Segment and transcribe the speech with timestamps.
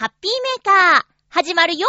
[0.00, 1.86] ハッピーメーカー、始まるよ。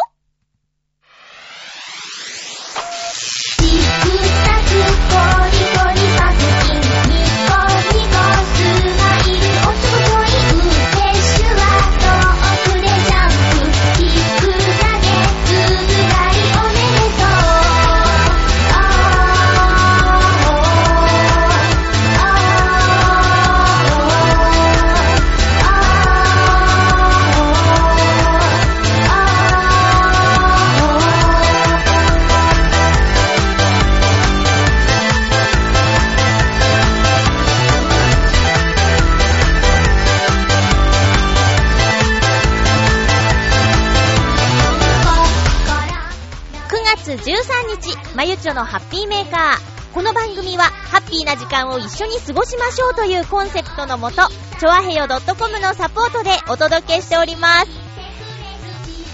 [47.18, 47.36] 13
[47.82, 49.94] 日、まゆちょのハッピーメーカー。
[49.94, 54.22] この番組は、ハッピーな時間を一緒に過ごしましょうというコンセプトのもと、
[54.60, 57.68] ちょあへよ .com のサポートでお届けしております。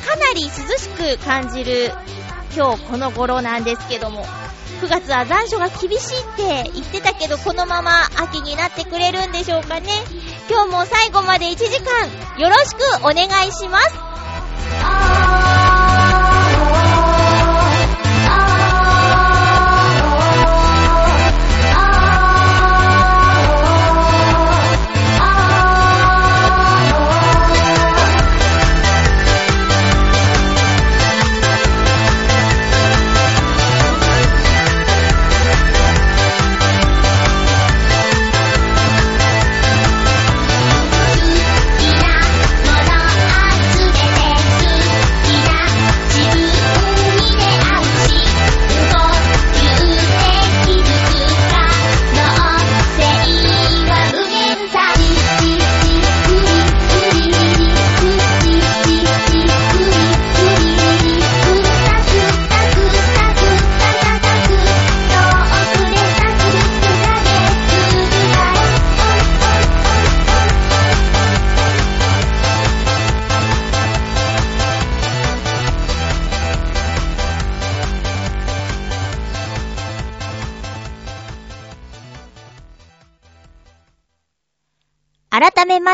[0.08, 1.92] かなり涼しく感じる
[2.56, 4.26] 今日この頃なんですけども、
[4.82, 9.90] 9月は残暑が厳しいって言ってたけど、このまま秋になってくれるんでしょうかね。
[10.50, 12.08] 今日も最後まで1時間、
[12.40, 15.17] よろしくお願いします。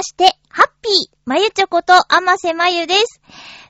[0.03, 3.21] して、ハッピー、まゆちょこと、あませまゆです。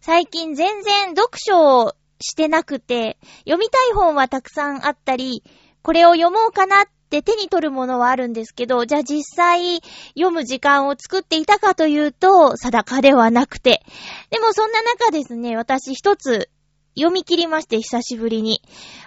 [0.01, 5.43] 最近全然読書をしてなくて、読みたい本はたくさんあったり、
[5.81, 9.81] これを読もうかなって手に取るものはあるんですけど、じゃあ実際
[10.15, 13.83] 読む時間を作っていたかというと、定かではなくて。
[14.31, 16.49] でもそんな中ですね、私一つ
[16.95, 18.61] 読み切りまして、久しぶりに。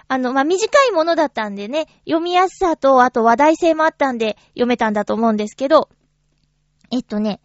[0.07, 5.89] あの、まあ、短いものだったんでね、読みやすさと、あと話題性もあったんで、読めたんだと思うんですけど、
[6.91, 7.39] えっとね、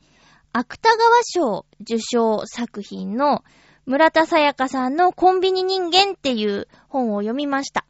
[0.53, 3.43] 芥川賞受賞作品の
[3.87, 7.85] 村田沙耶香さんのコンビニ人間っていう本を読みました。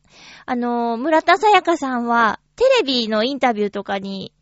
[0.47, 4.33] あの、村田沙耶香さんはテレビのインタビューとかに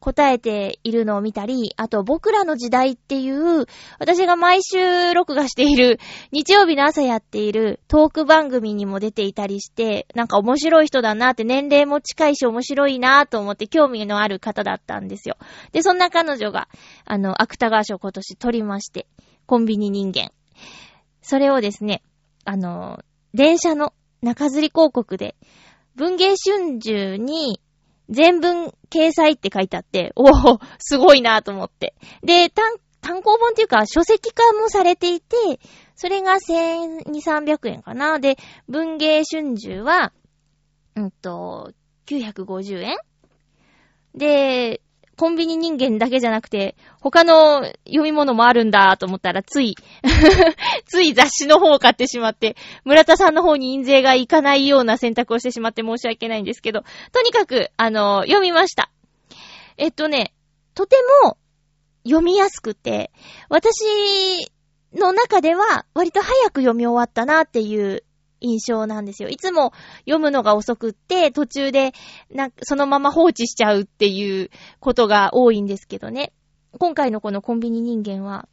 [0.00, 3.66] 答えているのを見たり、あと僕らの時代っていう、
[3.98, 5.98] 私が毎週録画している、
[6.32, 15.36] 日曜日の朝やっているトーク番組にも出ていたりして、なんか面白い人だなって年齢も近いし面白いなと思って興味のある方だったんですよ。
[15.72, 16.68] で、そんな彼女が、
[17.04, 19.06] あの、芥川賞今年取りまして、
[19.46, 20.30] コンビニ人間。
[21.22, 22.02] それをですね、
[22.44, 23.00] あの、
[23.34, 23.92] 電車の
[24.22, 25.36] 中吊り広告で、
[25.96, 27.60] 文芸春秋に
[28.08, 31.94] 全文掲載って書いてあって、おお、すごいなと思って。
[32.22, 35.36] で、単、単行本っていうか書籍化もされていて、
[35.94, 38.18] それが1200、300円かな。
[38.18, 38.36] で、
[38.68, 40.12] 文芸春秋は、
[40.94, 41.72] うんと、
[42.06, 42.96] 950円
[44.14, 44.80] で、
[45.16, 49.74] コンビニ人間だけじゃなくて、他の読み物もあるんだと思ったら、つい、
[50.84, 56.82] つい雑誌の方を買ってしまって、村田さんの方に印税がいかないような選択をしてしまって申し訳ないんですけど、
[57.12, 58.90] とにかく、あの、読みました。
[59.78, 60.34] えっとね、
[60.74, 61.38] とても
[62.04, 63.10] 読みやすくて、
[63.48, 64.50] 私
[64.94, 68.04] の中では割と早く読み終わったなっていう
[68.40, 69.28] 印象なんですよ。
[69.28, 71.92] いつも読むのが遅くって、途中で、
[72.30, 74.50] な、そのまま放置しちゃうっていう
[74.80, 76.32] ことが多いんですけどね。
[76.78, 78.48] 今回のこのコンビニ人間は、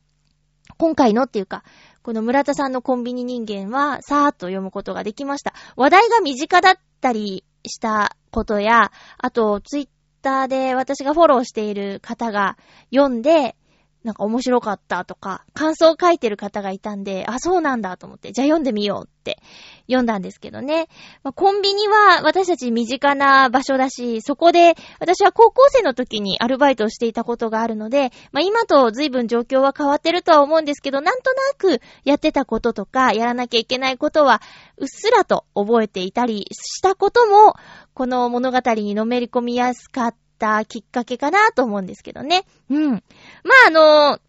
[0.77, 1.63] 今回のっていうか、
[2.01, 5.53] この村田さんのコンビニ人間は、さーっと読むことができました。
[5.75, 9.88] 話題が身近だったりしたことや、あと、ツイッ
[10.21, 12.57] ターで私がフォローしている方が
[12.94, 13.56] 読んで、
[14.03, 19.41] なんか面白かったとか、感想を書いてる方がいたんで、あ、そうなんだと思って、じゃあ読んでみようって
[19.88, 20.88] 読んだんですけどね。
[21.23, 34.41] まあ、コンビニは私たち身近な場所だし、そこで私は高校生の時にアルバイトをしていたことがあるので、まあ、今と随分状況は変わってるとは思うんですけど、なんとなくやってたこととか、やらなきゃいけないことは、
[34.77, 37.53] うっすらと覚えていたりしたことも、
[37.94, 42.43] この物語にのめり込みやすかったたきっかけかなと思うんですけどね。
[42.69, 42.91] うん。
[42.91, 43.01] まあ、
[43.67, 44.19] あの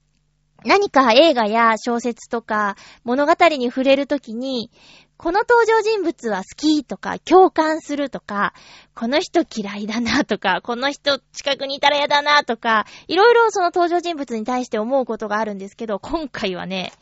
[0.65, 4.71] 何か映画や小説とか物語に触れるときに、
[5.17, 8.53] この登場人物は好きとか、共感するとか、
[8.95, 16.93] この人嫌いだなとか、この人近くにいたら嫌だなとか、いろいろその登場人物に対して思うことがあるんですけど、今回はね、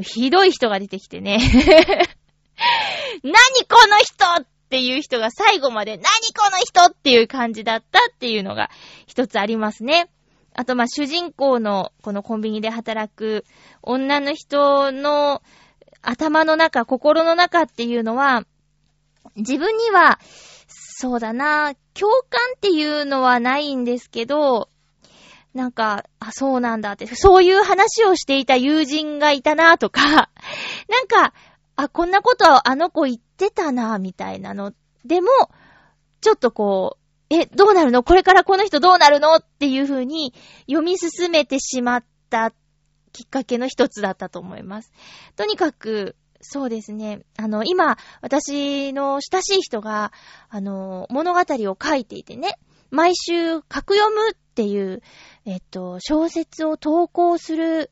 [0.00, 1.38] ひどい人が出てきてね。
[3.22, 3.32] 何
[3.68, 6.04] この人っっていう人が最後まで、何
[6.36, 8.68] この人っていう感じだったっていうのが
[9.06, 10.10] 一つありますね。
[10.54, 13.44] あと、まあ、主人公のこのコンビニで働く
[13.82, 15.42] 女の人の
[16.02, 18.44] 頭の中、心の中っていうのは、
[19.36, 20.18] 自分には、
[20.66, 24.68] そうだな、共感っていうのはないんですけど、
[25.54, 30.30] なんか、あ、そうなんだって、そういう話をしていた友人がいたなとか、
[30.88, 31.34] なんか、
[31.76, 34.72] あ、こんなことあの子言ってたなみたいなの。
[35.04, 35.28] でも、
[36.20, 36.96] ちょっとこ
[37.30, 38.02] う、え、どうなるの？
[38.02, 39.34] これからこの人どうなるの？
[39.36, 40.32] っていう風に
[40.66, 42.52] 読み進めてしまった
[43.12, 44.92] きっかけの一つだったと思います。
[45.36, 47.22] とにかく、そうですね。
[47.36, 50.12] あの、今、私の親しい人が、
[50.48, 52.58] あの、物語を書いていてね、
[52.90, 55.02] 毎週、書く読むっていう、
[55.44, 57.90] えっと、小説を投稿する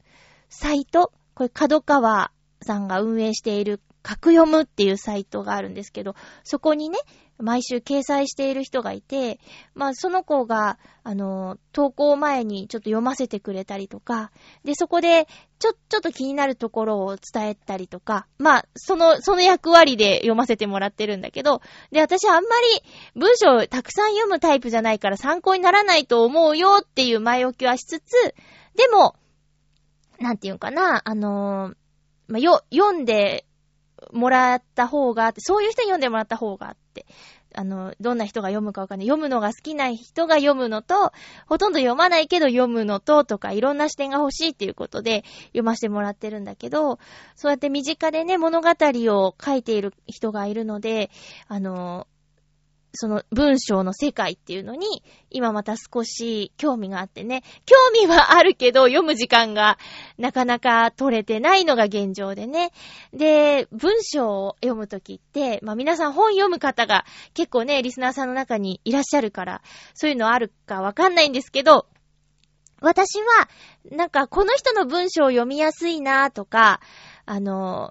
[0.48, 2.30] サイト、これ、角川
[2.64, 6.98] さんが運営している、書く読むっていうサイトがあるんですけど、そこにね、
[7.38, 9.40] 毎週掲載している人がいて、
[9.74, 14.30] まあその子が、あの、投稿前にちょっと読ませてくれたりとか、
[14.64, 15.26] で、そこで、
[15.58, 21.60] ちょ、ちょっと気になるところを伝えたりとか、まあ、その、その役割で読ませてもらってるんだけど、
[21.90, 28.12] で、私あんまり文章たくさん読むタイプじゃないから参考にならないと思うよっていう前置きはしつつ、
[28.76, 29.16] でも、
[30.20, 31.76] なんていうかな、あのー、
[32.28, 33.44] まあ、よ、読んで
[34.12, 37.06] もらった方が、そういう人に読んでもらった方がって。
[37.56, 39.06] あの、どんな人が読むかわかんない。
[39.06, 41.12] 読むのが好きな人が読むのと、
[41.46, 46.98] ほとんど読まないけど読むのと、とか、いろんな視点が欲しいっていうことで読ませてもらってるんだけど、
[47.36, 51.10] そうやって身近でね、物語を書いている人がいるので、
[51.46, 52.08] あの、
[52.94, 57.42] その文章の世界っていうのに、今また少し興味があってね。
[57.66, 59.78] 興味はあるけど、読む時間が
[60.16, 62.70] なかなか取れてないのが現状でね。
[63.12, 67.04] で、文章を読むときって、まあ皆さん本読む方が
[67.34, 69.62] 結構ね、リスナーさんの中にいらっしゃるから、
[69.94, 71.86] そういうのあるかわかんないんですけど、
[72.80, 73.48] 私は、
[73.90, 76.80] なんかこの人の文章を読みやすいなとか、
[77.26, 77.90] あの、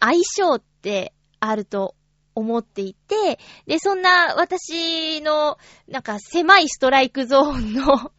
[0.00, 1.94] 相性ってあると
[2.34, 5.58] 思っていて、で、そんな私の、
[5.88, 8.12] なんか狭いストライクゾーンの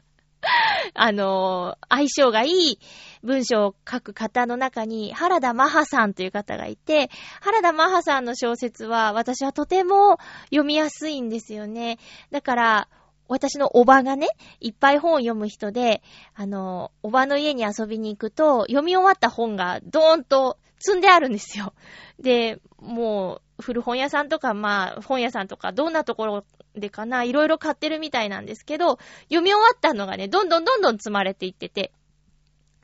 [0.94, 2.80] あの相性がいい
[3.24, 7.10] 文章を書く方の中に、原田マハさんという方がいて、
[7.42, 11.98] 原田マハさんの小説は私はとても読みやすいんですよね。
[12.32, 12.88] だから、
[13.28, 14.28] 私のおばがね、
[14.60, 16.04] いっぱい本を読む人で、
[16.36, 21.74] あの、おばの家に遊びに行くと、読み終わった本がドーンと積んであるんですよ。
[22.20, 26.46] で、もう、古本屋さんとか、まあ、本屋さんとか、どんなところ
[26.76, 31.92] でかな、いろいろ買ってるみたいなんですけど、読み終わったのがね、どんどんどんどん積まれていってて。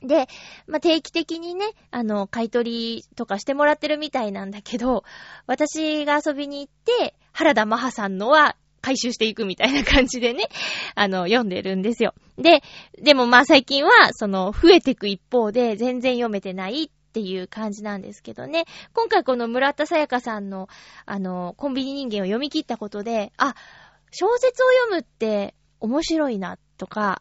[0.02, 0.26] で、
[0.66, 5.04] まあ、定期的にね、あの、買い取りとかしてもらってるみたいなんだけど、
[5.46, 10.48] 私が遊びに行って、原田マハさんのは回収していくみたいな感じでね、
[10.94, 12.14] あの、読んでるんですよ。
[12.36, 12.62] で、
[13.00, 18.64] でもまあ最近は、その、増えていく一方で、全然読めてないっていう感じなんですけどね。
[18.94, 20.70] 今回この村田沙耶香さんの、
[21.04, 23.54] あの、コンビニ人間を読み切ったことで、あ、
[24.10, 27.20] 小説を読むって面白いな、とか、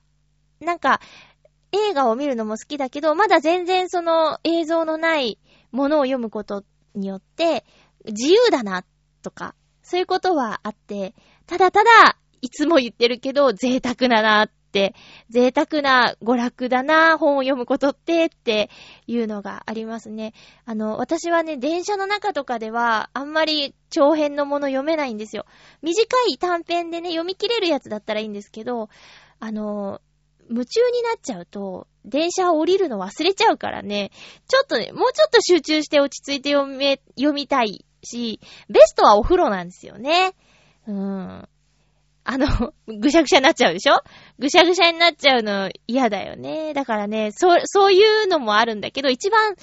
[0.61, 1.01] なんか、
[1.73, 5.39] 映画を見るのも好きだけど、まだ全然その映像のない
[5.71, 6.63] ものを読むこと
[6.95, 7.65] によって、
[8.05, 8.85] 自由だな、
[9.21, 11.15] とか、そういうことはあって、
[11.47, 14.51] ただただ、いつも言ってるけど、贅沢だな、っ、
[15.29, 18.69] 贅沢な娯楽だな、本を読むことって、って
[19.07, 20.33] いうのがありますね。
[20.65, 25.45] あの、私はね、電車の中とかでは、あんまり長編のもの読めないんですよ。
[25.81, 28.89] 短い短編でね、読み切れるやつだったらいいんですけど、
[29.39, 30.01] あの、
[30.49, 34.11] 夢中になっちゃうと、電車を降りるの忘れちゃうからね、
[34.47, 40.33] ちょっとね、もうちょっと集中して落ち着いて読め、読みたいし、ベストはお風呂なんですよね。
[40.87, 41.47] うん。
[42.23, 43.95] あの、ぐしゃぐしゃになっちゃうでしょ？
[44.37, 46.73] ぐしゃぐしゃになっちゃうの嫌だよね。
[46.73, 49.55] だからね、そう、そういうのもあるんだけど、一番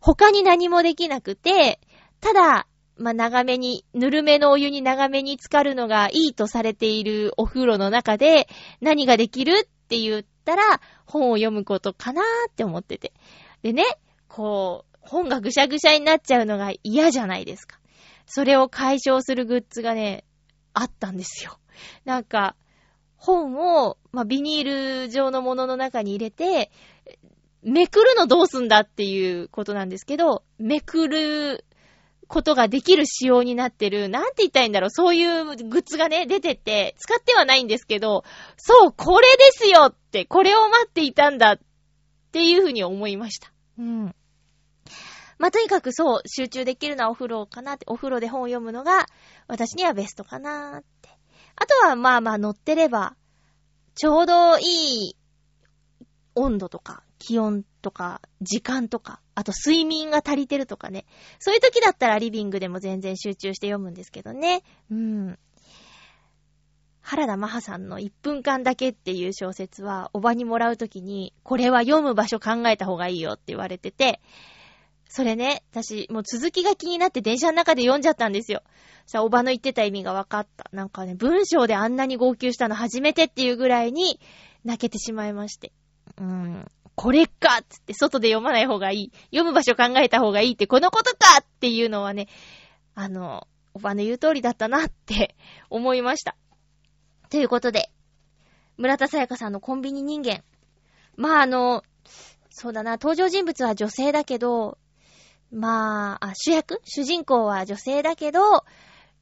[0.00, 1.80] 他に何もできなくて、
[2.20, 2.66] ただ、
[2.96, 8.46] まあ、長めに、ぬるめのお湯に長めに浸かるのがいいとされているお風呂の中で
[8.82, 13.12] 何ができるって言ったら本を読むことかなーって思ってて。
[13.62, 13.84] でね、
[14.28, 17.78] こう、本がぐしゃぐしゃになっちゃうのが嫌じゃないですか。
[18.26, 20.24] それを解消するグッズがね、
[20.72, 21.58] あったんですよ。
[22.04, 22.56] なんか、
[23.16, 26.70] 本を、まあ、ビニール状のものの中に入れて、
[27.62, 31.64] めくるのどうすんだっていうことなんですけど、めくる
[32.26, 38.24] ことができる仕様になってる、なんて言ったらいいんだろう、そういうグッズがね、出てて、使ってはないんですけど、
[38.56, 41.58] そう、これですよって、これを待っていたんだっ
[42.32, 43.52] ていうふうに思いました。
[43.78, 44.14] うん。
[45.38, 49.06] まあ、とにかくそう、集中できるのはお風呂かなって、お風呂で本を読むのが、
[49.48, 51.19] 私にはベストかなって。
[51.60, 53.14] あとは、まあまあ乗ってれば、
[53.94, 55.16] ちょうどいい
[56.34, 61.04] 温度とか、気温とか、時間とか、あと睡眠が足りてるとかね。
[61.38, 64.62] そういう時だったらリビングでも全然集中して読むんですけどね。
[64.90, 65.38] うん。
[67.02, 74.22] 原田マハさんの1分間だけっていう小説は、おばにもらうときに、これは読む場所考えた方がいいよって言われてて、
[75.12, 78.62] それね、私、もう続きが気になって電車の中で読んじゃったんですよ。
[79.06, 80.70] さ、おばの言ってた意味が分かった。
[80.72, 84.20] なんかね、文章であんなに号泣したの初めてっていうぐらいに
[84.64, 85.72] 泣けてしまいまして。
[86.16, 86.70] うーん。
[86.94, 89.12] これかつって外で読まない方がいい。
[89.32, 92.28] 読む場所考えた方がいいってこのことかっていうのはね、
[92.94, 95.34] あの、おばの言う通りだったなって
[95.70, 96.36] 思いました。
[97.30, 97.90] ということで、
[98.76, 100.44] 村田沙耶香さんのコンビニ人間。
[101.16, 101.82] まああの、
[102.50, 104.78] そうだな、登場人物は女性だけど、
[105.52, 108.40] まあ、あ、主役主人公は女性だけど、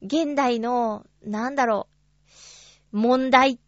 [0.01, 1.87] 現代の、なんだろ
[2.93, 3.59] う、問題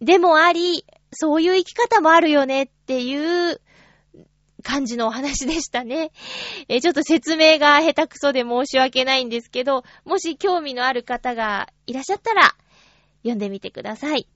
[0.00, 3.60] でもあり、そういう生き方もあるよねっていう
[4.62, 6.12] 感じのお話でしたね。
[6.68, 12.54] えちょっと説明が下手くそで申し訳ないんですけど、もし興味のある方がいらっしゃったら、
[13.22, 14.26] 読んでみてください。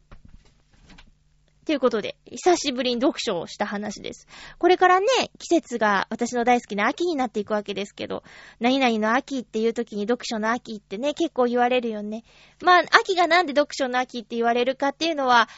[1.65, 4.27] ということで、久しぶりに読書をした話です。
[4.59, 5.07] これからね、
[5.39, 8.23] 季節が私の大好きな秋になっていくわけですけど、
[8.61, 12.25] 何々の秋っていう時に読書の秋ってね、結構言われるよね。
[12.63, 15.49] まあ、秋がなんで読書の秋って言われるかっていうのは、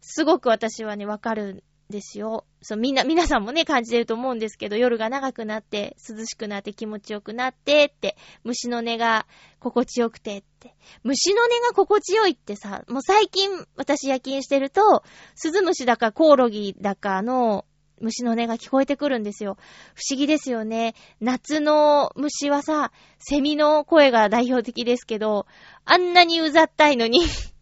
[0.00, 2.44] すごく私はね、わかるですよ。
[2.62, 9.26] そう、みんな、皆さんもね、感じてると思うんですけど、夜が長くなって、涼しくなって気持ちよくなってって、虫の音が
[9.60, 10.74] 心地よくてって。
[11.04, 17.64] 虫の音が心地よいってさ、もう最近私夜勤してると、鈴虫だかコオロギだかの
[18.00, 19.56] 虫の音が聞こえてくるんですよ。
[19.94, 20.94] 不思議ですよね。
[21.20, 25.46] 夏の虫はさ、セミの声が代表的ですけど、
[25.84, 27.20] あんなにうざったいのに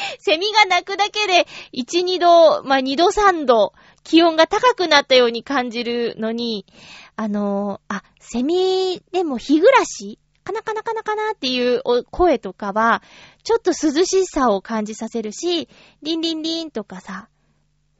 [0.18, 3.72] セミが鳴くだけで、1、2度、まあ、2度3度、
[4.04, 6.66] 気温が高くなったように感じるのに、
[7.16, 10.18] あのー、あ、セミでも日暮らし？
[10.44, 13.02] カナカナカナカナっていう声とかは、
[13.44, 15.68] ちょっと涼しさを感じさせるし、
[16.02, 17.28] リンリンリンとかさ、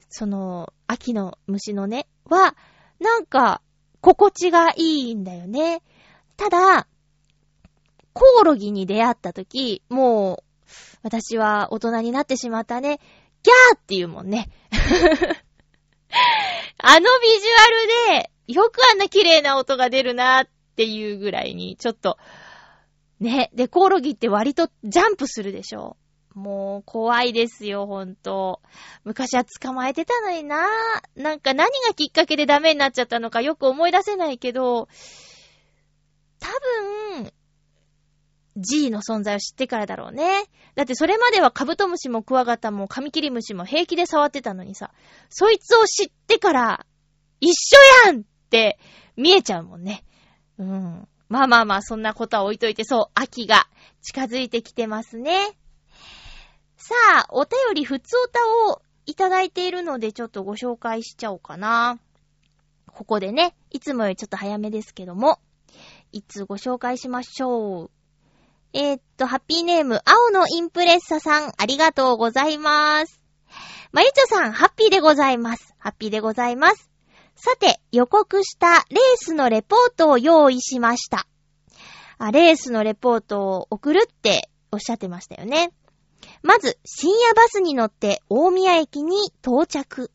[0.09, 2.57] その、秋の虫のね、は、
[2.99, 3.63] なんか、
[4.01, 5.83] 心地がいいんだよね。
[6.37, 6.89] ただ、
[8.13, 10.52] コオロギに出会った時、もう、
[11.03, 12.99] 私は大人になってしまったね。
[13.43, 14.49] ギャーって言うもんね。
[16.79, 17.51] あのビジュ
[18.13, 22.19] アルで、よくあんな綺麗な音が出るなっていうぐらいに、ちょっと、
[23.21, 23.51] ね。
[23.55, 25.97] で、コオロギって割とジャンプするでしょ。
[26.35, 28.61] もう、怖いですよ、ほんと。
[29.05, 30.67] 昔は捕まえてたのにな
[31.15, 34.89] なんか何がきっかけでダメになっちゃったのかよく思い出せないけど、
[36.39, 36.49] 多
[37.21, 37.33] 分、
[38.57, 40.45] G の存在を知ってからだろうね。
[40.75, 44.93] だってそれまではカブトムシもクワガタもカミキリムシも平気で触ってたのにさ、
[45.31, 46.87] そいつを知ってから
[47.41, 48.79] 一緒やんって
[49.17, 50.05] 見えちゃうもんね。
[50.59, 51.09] うん。
[51.29, 53.67] まあまあまあ、そんなことは置いといて、そう、秋が
[54.03, 55.57] 近づいてきてますね。
[56.77, 58.39] さあ、お便りふつおた
[58.71, 61.99] をいただいているので、ちょっとご紹介しちゃおうかな。
[62.87, 65.41] ここでね、いつもよりちょっと早めですけども、
[66.13, 67.91] いつご紹介しましょう。
[68.75, 73.21] えー、っと、ハッピーネーム、青のインプレッサさん、ありがとうございます。
[73.93, 75.75] まゆちょさん、ハッピーでございます。
[75.79, 76.91] ハッピーでございます。
[77.35, 81.27] さて、予告したレースのレポートを用意しました。
[82.17, 85.73] あ、レースのレポートを送るっておっしゃってましたよね。
[86.43, 90.11] まず、深夜バスに乗って大宮駅に到着。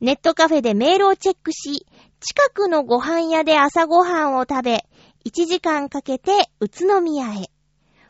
[0.00, 1.86] ネットカフェでメールをチェックし、
[2.20, 4.84] 近くのご飯屋で朝ご飯を食べ、
[5.26, 6.30] 1時間かけて
[6.60, 7.50] 宇都宮へ。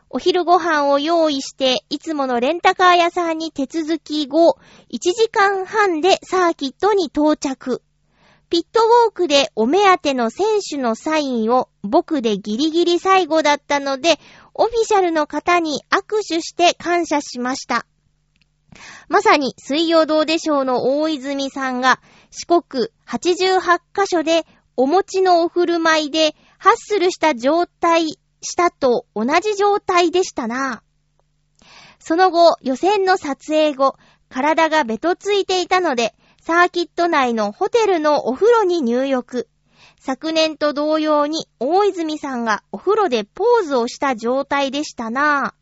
[0.07, 4.59] お昼ご飯を用意して、いつものレンタカー屋さんに手続き後、
[4.93, 7.81] 1時間半でサーキットに到着。
[8.51, 14.19] ピットウォークでお目当ての選手のサインを僕でギリギリ最後だったので、
[14.53, 17.87] オフィシャルの方に握手して感謝しました。
[19.09, 24.45] まさに水曜どうでしょうの大泉さんが四国88カ所で
[24.79, 30.83] お餅のお振る舞いでハッスルした状態したと同じ状態でしたな。
[31.99, 33.95] その後、予選の撮影後、
[34.29, 39.49] 体がベトついていたので、サーキット内のホテルのお風呂に入浴。
[39.99, 45.55] 昨年と同様に大泉さんがお風呂でポーズをした状態でしたな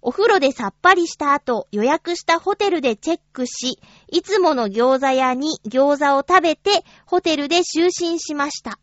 [0.00, 3.80] お風呂でさっぱりした後、予約したホテルでチェックし、
[4.10, 8.78] いつもの餃子屋に餃子を食べて、ホテルで就寝しました。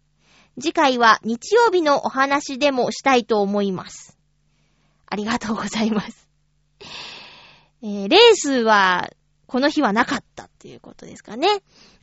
[0.60, 4.18] 次回は日曜日のお話でもしたいと思います。
[5.08, 6.28] ありがとうございます。
[7.82, 9.10] えー、レースは
[9.48, 11.48] この日はなかったっていうことですかね。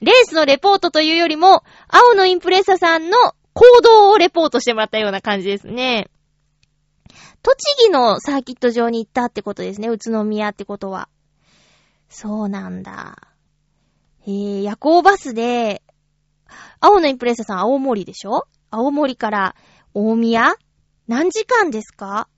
[0.00, 3.16] レースのレポートというよりも、青のインプレッサさんの
[3.52, 6.08] 行動をレポートしてもらったような感じですね。
[7.42, 9.88] 栃木のサーキット場に行ったってことですね。
[9.88, 11.08] 宇都宮ってことは。
[12.08, 13.16] そうなんだ。
[14.24, 15.82] えー、夜行バスで、
[16.80, 18.46] 青のインプレッサさん青森でしょ？
[18.70, 19.56] 青森から
[19.94, 20.54] 大宮？
[21.08, 22.28] 何時間ですか？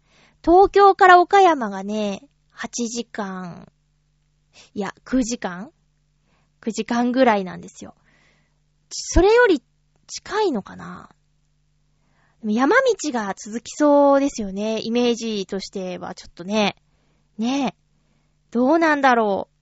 [0.44, 3.70] 東京から岡山がね、8時間
[4.74, 5.70] いや、9時間
[6.60, 7.94] ?9 時間ぐらいなんですよ。
[8.90, 9.62] それより
[10.06, 11.10] 近いのかな？
[12.46, 14.80] 山道が続きそうですよね。
[14.82, 16.76] イメージとしてはちょっとね。
[17.38, 17.74] ねえ。
[18.50, 19.54] どうなんだろう。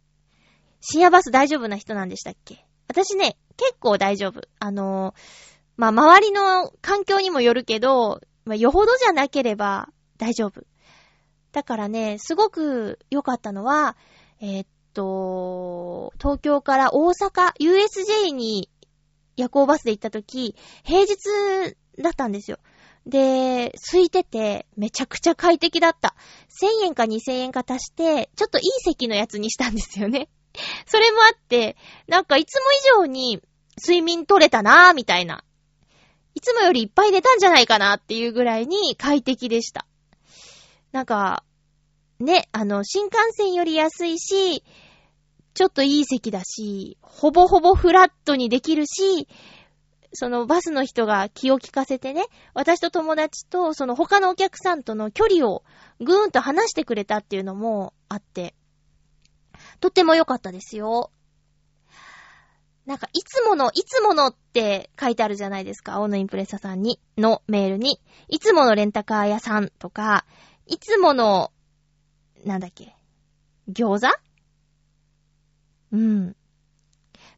[0.81, 2.67] 深夜バス大丈夫な人なんでしたっけ？
[2.93, 4.43] 私ね、結構大丈夫。
[4.59, 5.15] あの、
[5.79, 10.65] まあ、周りの環境にもよるけど、まあ、よほどじゃなければ大丈夫。
[11.53, 13.97] だからね、すごく良かったのは、
[14.43, 18.69] えー、っと、東京から大阪、USJ に
[19.37, 21.17] 夜行バスで行った時、平日
[21.99, 22.59] だったんですよ。
[23.07, 26.15] で、空いてて、めちゃくちゃ快適だった。
[26.51, 30.29] 1000円か2000円か足して、ちょっといい席のやつにしたんですよね。
[30.87, 31.77] それもあって、
[32.09, 33.43] なんかいつも以上に
[33.81, 35.45] 睡眠取れたなぁ、みたいな。
[36.35, 39.87] いつもよりいっぱい寝たんじゃないかなっていうぐらいに快適でした。
[40.93, 41.45] なんか、
[42.21, 44.63] ね、あの、新幹線より安いし、
[45.55, 49.29] ちょっといい席だし、ほぼほぼフラットにできるし、
[50.15, 52.25] そのバスの人が気を利かせてね、
[52.55, 55.65] 私と友達とその他のお客さんとの距離を
[56.01, 58.55] ぐーんと離してくれたっていうのもあって、
[59.83, 61.11] とても良かったですよ。
[62.87, 65.95] なんか、いつもの、いつものって書いてあるじゃないですか。
[65.95, 68.01] 青のインプレッサさんに、のメールに。
[68.29, 70.25] いつものレンタカー屋さんとか、
[70.67, 71.53] いつもの
[72.45, 72.95] なんだっけ
[73.69, 74.17] 餃子？
[75.93, 76.37] うん。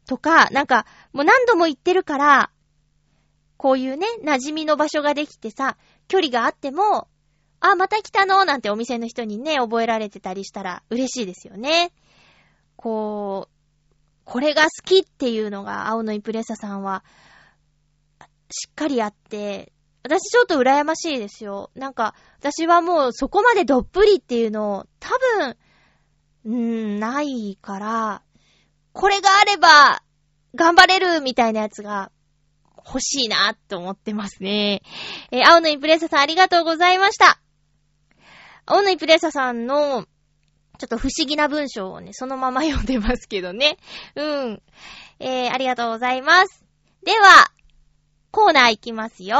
[0.07, 2.51] とか、なんか、もう何度も言ってるから、
[3.57, 5.77] こういうね、馴染みの場所ができてさ、
[6.07, 7.07] 距離があっても、
[7.59, 11.91] あ、また来たのなんてお店の人にね、覚えられてたりしたら嬉しいですよね。
[12.75, 13.55] こう、
[14.25, 17.03] これが好きっていうのが青のイプレッサさんは、
[18.51, 19.71] しっかりあって、
[20.03, 21.71] 私ちょっと羨ましいですよ。
[21.75, 25.09] なんか、私はもうそこまでどっぷりっていうのを多
[25.39, 25.57] 分、
[26.45, 26.53] うー
[26.97, 28.21] ん、ないから、
[28.93, 30.03] これがあれば、
[30.55, 32.11] 頑張れるみたいなやつが
[32.77, 34.81] 欲しいなって思ってますね。
[35.31, 37.41] えー、青のインプレッサさんありがとうございました。
[38.65, 40.05] 青のインプレッサさんの、
[40.75, 43.77] ちょっと不思議な文章をね、そのまま読んでますけどね。
[44.15, 44.61] うん。
[45.19, 46.63] えー、ありがとうございます。
[47.03, 47.51] では、
[48.31, 49.37] コーナーいきますよ。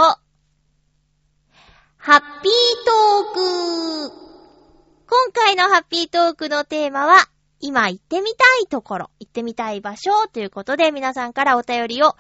[1.98, 2.52] ハッピー
[2.86, 4.26] トーク
[5.08, 7.28] 今回のハッピートークのテーマは、
[7.60, 12.15] 今行ってみたいところ、行ってみたい場所ということで皆さんからお便りを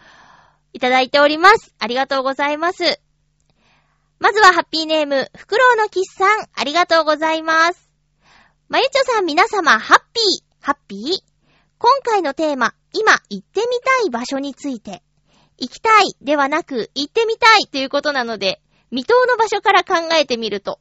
[0.73, 1.75] いただいております。
[1.79, 2.99] ありがとうございます。
[4.19, 7.84] まずはハッピーネーム、フクロウのキスさん、ありがとうございます。
[8.67, 10.99] まゆちょさん皆様、ハッピー、ハッピー？
[11.77, 15.03] 今回のテーマ、今行ってみたい場所について、
[15.59, 20.79] 行きたいではなく、行ってみたいということなので、未踏の場所から考えてみると。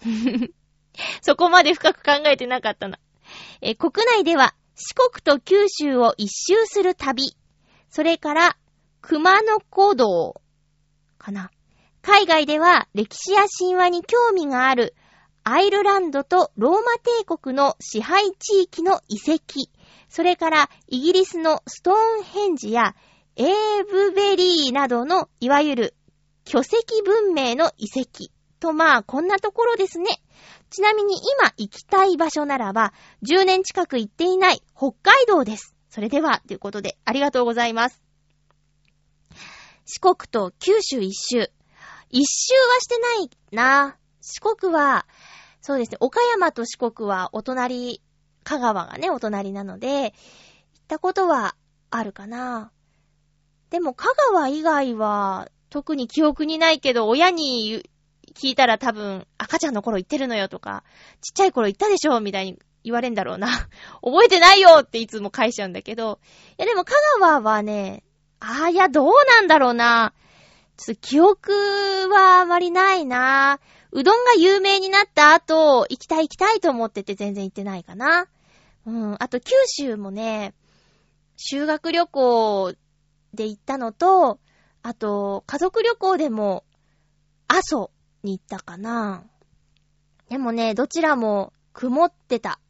[1.22, 2.98] そこまで深く考えてなかったな。
[3.60, 7.36] え国内では四国と九州を一周する旅。
[7.90, 8.56] それから、
[9.02, 10.42] 熊野古道。
[11.16, 11.52] かな。
[12.02, 14.96] 海外では歴史や神話に興味がある
[15.44, 19.70] アイルランドとローマ帝国の支配地域の遺跡。
[20.08, 22.94] それからイギリスのストーンヘンジや
[23.36, 23.48] エー
[23.90, 25.94] ブベリーなどのいわゆる
[26.44, 30.20] 巨石文明の遺跡とまあ、こんなところですね。
[30.68, 32.92] ちなみに今行きたい場所ならば、
[33.24, 35.74] 10年近く行っていない北海道です。
[35.88, 38.02] それでは、ということで、ありがとうございます。
[39.86, 41.50] 四国と九州一周。
[42.10, 43.96] 一周はしてないな。
[44.20, 45.06] 四国は、
[45.60, 48.00] そうですね、岡山と四国はお隣、
[48.44, 50.12] 香川がね、お隣なので、行っ
[50.88, 51.54] たことは
[51.90, 52.72] あるかな。
[53.70, 57.84] でも、香川以外は、特に記憶にないけど、親に
[58.34, 60.82] 聞いたら多分、赤ちゃんの頃行ってるのよとか、
[61.20, 63.48] ちっちゃい頃行ったでしょみたいに言われんだろうな。
[64.02, 66.18] 覚えてないよっていつも返しちゃうんだけど。
[66.58, 68.02] いやでも香川はね、
[68.40, 70.14] ああ、いや、どうなんだろうな。
[70.76, 71.52] ちょっと記憶
[72.08, 73.60] はあまりないな。
[73.92, 78.26] うどんが有名になった後、行きたい行きたいと思ってて全然行ってないかな。
[78.86, 79.16] うん。
[79.18, 80.54] あと九州もね、
[81.36, 82.74] 修学旅行
[83.34, 84.38] で行ったのと、
[84.82, 86.64] あと、家族旅行でも、
[87.48, 87.90] 阿蘇
[88.22, 89.24] に行ったかな。
[90.28, 92.60] でもね、どちらも曇ってた。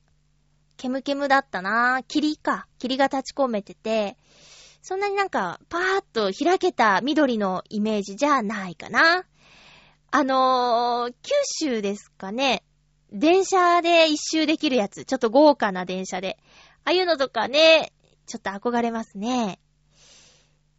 [0.76, 2.02] ケムケムだったな。
[2.08, 2.66] 霧か。
[2.78, 4.16] 霧が立ち込めてて、
[4.82, 9.26] そんなになんか、パーッと開けた緑のイメージじゃないかな。
[10.12, 12.64] あのー、九州ですかね。
[13.12, 15.04] 電車で一周できるやつ。
[15.04, 16.38] ちょっと豪華な電車で。
[16.84, 17.92] ああいうのとかね、
[18.26, 19.60] ちょっと憧れますね。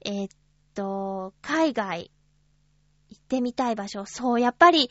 [0.04, 0.30] えー、っ
[0.74, 2.12] と、海外、
[3.10, 4.06] 行ってみたい場所。
[4.06, 4.90] そう、やっぱり、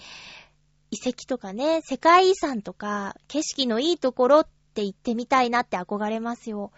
[0.90, 6.72] 遺跡とかね、世界遺産とか、景色のいいところって行ってみたいなって憧れますよ。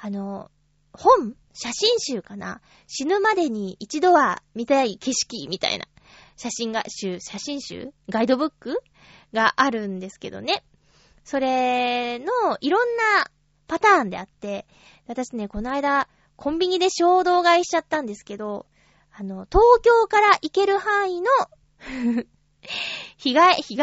[0.00, 0.50] あの、
[0.92, 1.34] 本？
[1.52, 2.60] 写真集かな？
[2.86, 5.86] 死ぬまでに一度は見たい景色みたいな
[6.40, 8.82] 写真が、集、写真集ガイドブック
[9.34, 10.64] があるんですけどね。
[11.22, 12.26] それの
[12.62, 13.30] いろんな
[13.68, 14.66] パターンであって、
[15.06, 18.64] 私ね、この間、コンビニで衝動買いしちゃったんですけど、
[19.12, 21.28] あの、東京から行ける範囲の
[23.18, 23.82] 日帰、日帰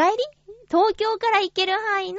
[0.68, 2.18] 東京から行ける範囲の、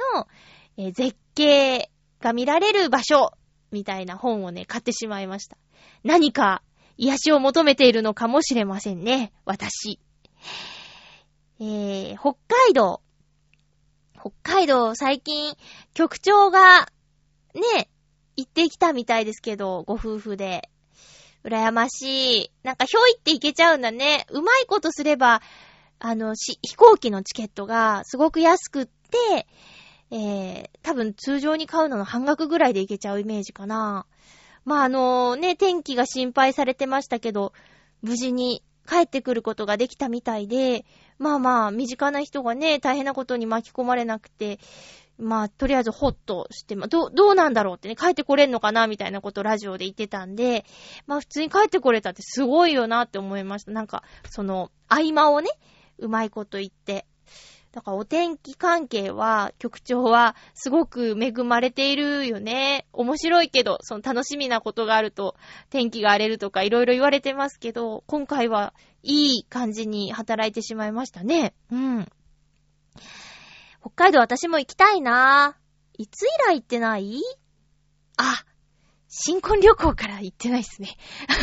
[0.78, 1.90] えー、絶景
[2.22, 3.34] が見られる場所
[3.72, 5.58] みたいな本をね、買ってしまいました。
[6.02, 6.62] 何か
[6.96, 10.00] 癒しを求めているのかもしれませんね、私。
[11.60, 13.02] えー、北海道。
[14.18, 15.54] 北海道、最近、
[15.94, 16.90] 局長が、
[17.54, 17.90] ね、
[18.36, 20.70] 行ってきたみたいですけど、ご夫婦で。
[21.42, 22.52] 羨ましい。
[22.62, 24.26] なんか、ひょいって行けちゃうんだね。
[24.30, 25.40] うまいことすれば、
[25.98, 29.46] あの、し、飛行機のチケットがすごく安くって、
[30.10, 34.06] えー、多分通常に買うのの半額ぐらいで行けちゃうイメージかな。
[34.64, 37.52] まあ、あのね、天気が心配されてましたけど、
[38.02, 40.84] 無事に帰ってくることができたみたいで、
[41.18, 44.58] まあまあ、身近な人がね、大変なことに巻き込まれなくて、
[45.16, 50.64] まあ、とりあえずホッとして、まあ、ど、どうなんだろうってね、帰ってこれんのかなみたいなことをラジオで言ってたんで、
[51.06, 53.70] まあ普通に帰ってこれたってすごいよなって思いました。
[53.70, 55.50] なんか、その、合間をね、
[55.98, 57.06] うまいこと言って。
[57.72, 62.86] だからお天気関係は、局長はすごく恵まれているよね。
[62.92, 65.36] 面白いけど、その楽しみなことがあると、
[65.70, 71.54] 天気が荒れるとかいろいろ言われてますけど、今回はいい感じに働いてしまいましたね。
[71.70, 72.08] うん。
[73.80, 75.60] 北海道私も行きたいなぁ。
[75.96, 77.20] いつ以来行ってない？
[78.16, 78.44] あ、
[79.08, 80.96] 新婚旅行から行ってないっすね。
[81.28, 81.38] 私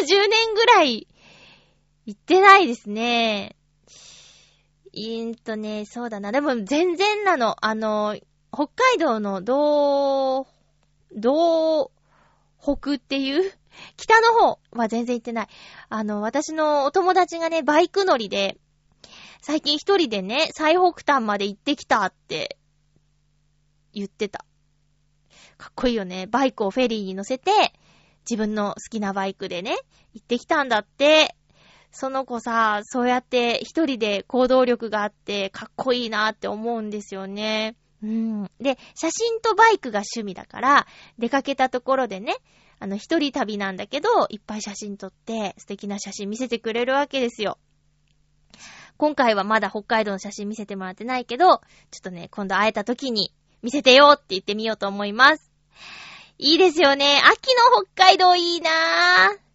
[0.00, 1.06] も10年ぐらい
[2.06, 3.56] 行ってないですね。
[4.92, 6.32] いーんとね、そうだな。
[6.32, 7.56] でも全然なの。
[7.64, 8.16] あの、
[8.52, 10.46] 北海道の道、
[11.14, 11.92] 道
[12.60, 13.52] 北っていう
[13.96, 15.48] 北の方は全然行ってない。
[15.88, 18.58] あの、私のお友達がね、バイク乗りで、
[19.42, 22.58] 最近一人でね、最北端まで行ってきたって
[23.92, 24.44] 言ってた。
[25.56, 26.26] かっこいいよね。
[26.26, 27.50] バイクをフェリーに乗せて、
[28.28, 29.76] 自分の好きなバイクでね、
[30.14, 31.36] 行ってきたんだって。
[31.92, 37.76] その子さ、そうやって一人で行動力があってかっこいいなって思うんですよね。
[38.02, 38.50] うん。
[38.60, 40.86] で、写真とバイクが趣味だから、
[41.18, 42.36] 出かけたところでね、
[42.78, 47.58] あの、一人旅なんだけど、いっぱい写真撮って、素敵な写真見せてくれるわけですよ。
[48.96, 51.60] 今回はまだ北海道の写真見せてもらってないけど、ちょっ
[52.02, 55.50] とね、今度会えた時に見せてよって言ってみようと思います。
[56.38, 57.20] いいですよね。
[57.22, 59.49] 秋の北海道いいなぁ。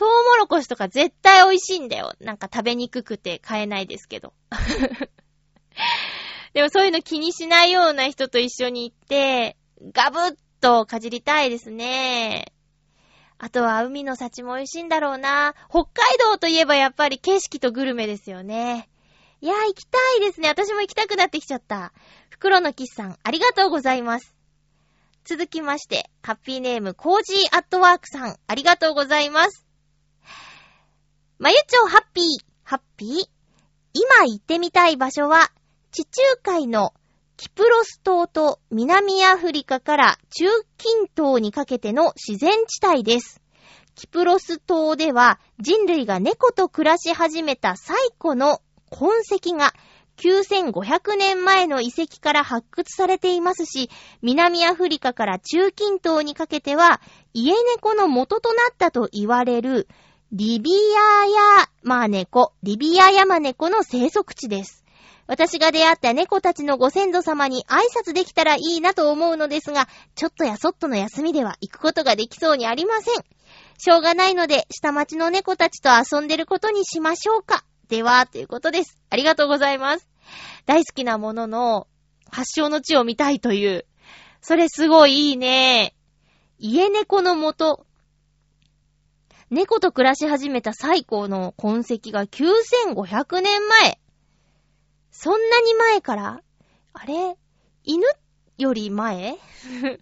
[0.00, 2.14] トウモロコシとか絶対美味しいんだよ。
[2.20, 4.32] なんか食べにくくて買えないですけど。
[6.54, 9.58] でもそういうの気にしないような人と一緒に行って、
[9.92, 12.50] ガブッとかじりたいですね。
[13.36, 15.54] あとは海の幸も美味しいんだろうな。
[15.68, 18.88] 北海道といえばやっぱり景色とグルメですよね。
[19.42, 20.48] いや行きたいですね。
[20.48, 21.92] 私も行きたくなってきちゃった。
[22.30, 24.34] 袋のキスさん、ありがとうございます。
[25.24, 29.69] 続きまして、ハッピーネーム、コージーアットワークさん、ありがとうございます。
[31.42, 32.24] まゆちょハッピー、
[32.64, 33.08] ハッピー？
[33.94, 35.50] 今行ってみたい場所は、
[35.90, 36.92] 地中海の
[37.38, 40.44] キプロス島と南アフリカから中
[40.76, 43.40] 近東にかけての自然地帯です。
[43.94, 49.72] キプロス島では人類が猫と暮らし始めた最古の痕跡が
[50.18, 53.88] 9500年前の遺跡から発掘されていますし、
[54.20, 57.00] 南アフリカから中近東にかけては
[57.32, 59.88] 家猫の元となったと言われる
[60.32, 61.26] リビア
[61.58, 64.84] ヤマネコ、リビアヤマネコの生息地です。
[65.26, 73.14] 私が出会った猫たちのご先祖様に挨拶できたらいいなと思うのですが、ちょっとやそっとの休みでは行くことができそうにありません。
[73.78, 77.64] しょうがないので、下町の猫たちと遊んでることにしましょうか。
[77.88, 79.00] では、ということです。
[79.10, 80.06] ありがとうございます。
[80.64, 81.88] 大好きなものの
[82.30, 83.84] 発祥の地を見たいという。
[84.42, 85.96] それすごいいいね。
[86.60, 87.84] 家猫の元。
[89.50, 94.00] 猫と暮らし始めた最高の痕跡が9500年前。
[95.10, 96.40] そんなに前から？
[96.92, 97.36] あれ？
[97.82, 98.06] 犬
[98.58, 99.36] より前？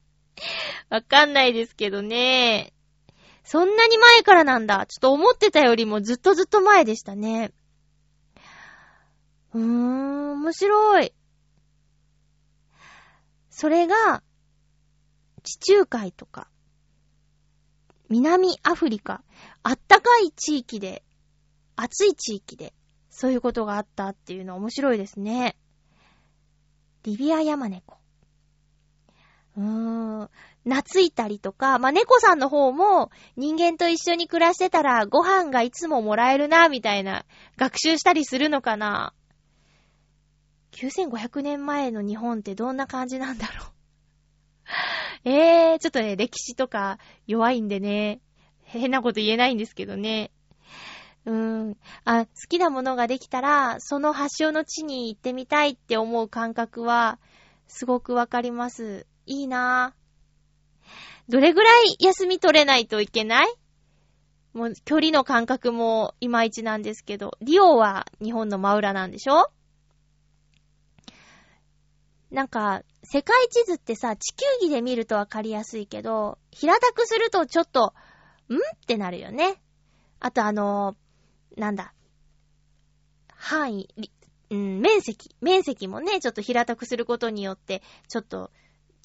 [0.90, 2.74] わかんないですけどね。
[3.42, 4.84] そんなに前からなんだ。
[4.84, 7.50] ちょっと思ってたよりもずっとずっと前でしたね。
[9.54, 11.14] うーん、面白い。
[13.48, 14.22] それが、
[15.42, 16.48] 地中海とか、
[18.08, 19.22] 南アフリカ、
[19.62, 21.02] あったかい地域で、
[21.76, 22.74] 暑い地域で、
[23.10, 25.56] そういうことがあったっていうの面白いですね。
[27.02, 27.98] リビアヤマネコ。
[29.56, 30.30] うーん。
[30.64, 37.24] 懐いたりとか、まあ、猫さんの方も人間と一緒に暮らしてたらご飯がいつももらえるな、みたいな
[37.56, 39.14] 学習したりするのかな。
[40.72, 43.66] 9500年前の日本ってどんな感じなんだろう。
[45.24, 48.20] えー、ちょっとね、歴史とか弱いんでね、
[48.64, 50.30] 変なこと言えないんですけどね。
[51.24, 51.76] うーん。
[52.04, 57.18] あ、好きなものができたら、その発祥の地に行ってみたいって思う感覚は、
[57.66, 59.06] すごくわかります。
[59.26, 59.98] いいなぁ。
[61.30, 63.54] どれぐらい休み取れないといけない？
[64.54, 69.50] もう、距離の感覚もいまいちなんですけど、リオは日本の真裏なんでしょ？
[72.30, 77.94] なんか、世界地図ってさ、地球儀で見るとわかりやすいけど、平たくするとちょっと、
[78.48, 78.56] ん？
[78.56, 79.62] ってなるよね。
[80.20, 81.94] あとあのーなんだ。
[83.34, 83.88] 範囲、
[84.50, 85.34] うん、面積。
[85.40, 88.50] 面積もね、ちょっと平たくすることによって、ちょっと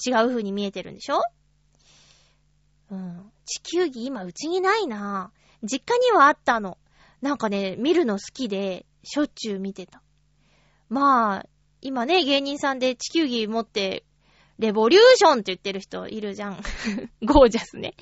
[0.05, 1.21] 違う風に見えてるんでしょ？
[2.91, 3.31] うん。
[3.45, 5.31] 地球儀今うちにないな
[5.63, 6.77] 実家にはあったの。
[7.21, 10.01] なんかね、見るの好きで、しょっちゅう見てた。
[10.89, 11.45] まあ、
[11.85, 14.05] 今ね、芸人さんで地球儀持って、
[14.57, 16.61] レボリューションって言ってる人いるじゃん。
[17.25, 17.95] ゴージャスね。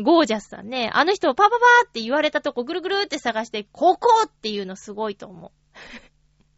[0.00, 0.90] ゴージャスさんね。
[0.94, 5.50] あの人をパパパーって言われたとこぐるぐるって探して、ここっていうのすごいと思う。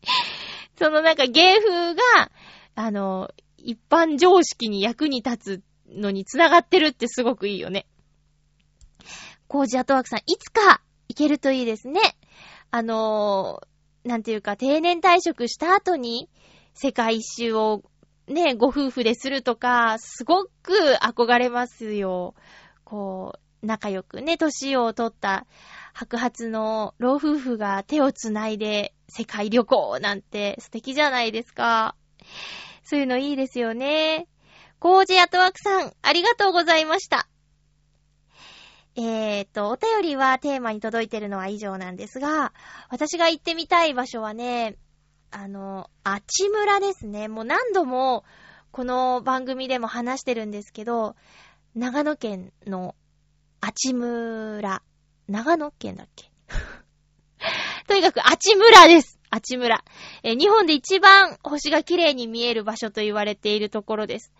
[0.79, 2.03] そのなんか芸風が、
[2.77, 7.87] あの、一般常識に役に立つのに繋がってるってすごくいいよね。
[9.49, 12.01] コージアトワークさん、いつか行けるといいですね。
[12.71, 13.74] あのー、
[14.05, 16.29] なんていうか、定年退職した後に、
[16.75, 17.83] 世界一周を
[18.29, 22.35] ね、ご夫婦でするとか、すごく憧れますよ。
[22.85, 25.47] こう、仲良くね、年を取った
[25.95, 31.97] 白髪の老夫婦が手をつないで世界旅行なんて素敵じゃないですか。
[32.83, 34.27] そういうのいいですよね。
[34.81, 37.29] コージアトワークさん、ありがとうございました。
[38.96, 42.52] えーと、お便りはテーマに届いてるのは以上なんですが、
[42.90, 44.76] 私が行ってみたい場所はね、
[45.33, 47.26] あの、あちむらですね。
[47.26, 48.24] もう何度も
[48.70, 51.16] この番組でも話してるんですけど、
[51.74, 52.94] 長野県の
[53.61, 54.83] あちむら。
[55.26, 56.30] 長野県だっけ？
[57.88, 59.18] とにかくあちむらです。
[59.30, 59.85] あちむら。
[60.22, 64.33] え日本で一番星が綺麗に見える場所と言われているところです。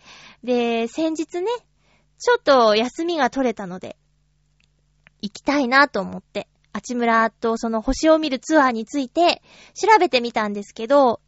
[0.44, 1.46] で、先日ね、
[2.18, 3.96] ちょっと休みが取れたので、
[5.24, 11.20] 行きたいなと思って、あちむらとその星を見るツアーについて調べてみたんですけど、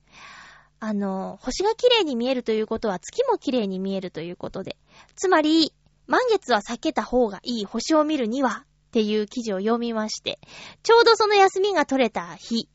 [0.80, 4.76] あの、星が綺麗に見えるということは月も綺麗に見えるということで、
[5.14, 5.72] つまり、
[6.06, 10.38] 満月は避けた方がいい星を見るにはっていう記事を読みまして、
[10.82, 12.68] ちょうどその休みが取れた日、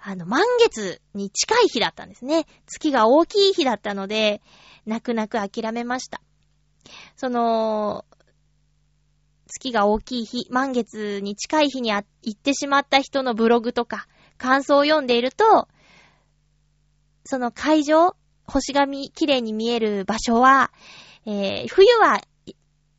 [0.00, 2.46] あの、満月に近い日だったんですね。
[2.66, 4.40] 月が大きい日だったので、
[4.86, 6.22] 泣く泣く諦めました。
[7.16, 8.04] その、
[9.54, 15.68] 月が大きい日、満月に近い日にあ行ってしまった人のブログとか、感想を読んでいると、
[17.24, 20.72] その会場、星がみ綺麗に見える場所は、
[21.24, 22.20] えー冬は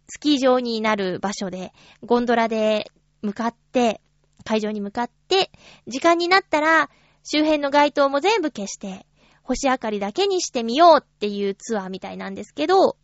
[0.08, 2.90] スキー場になる場所で、ゴンドラで
[3.22, 4.02] 向かって、
[4.46, 5.52] 会場に向かって、
[5.88, 6.90] 時間になったら、
[7.24, 9.06] 周辺の街灯も全部消して、
[9.44, 12.98] 星明かりだけにしてみようっていうツアーみたいなんですけど、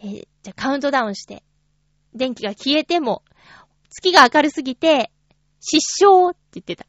[0.00, 1.44] えーじゃカウントダウンして、
[2.14, 3.22] 電気が消えても、
[3.90, 5.10] 月が明るすぎて、
[5.60, 6.86] 失笑って言ってた。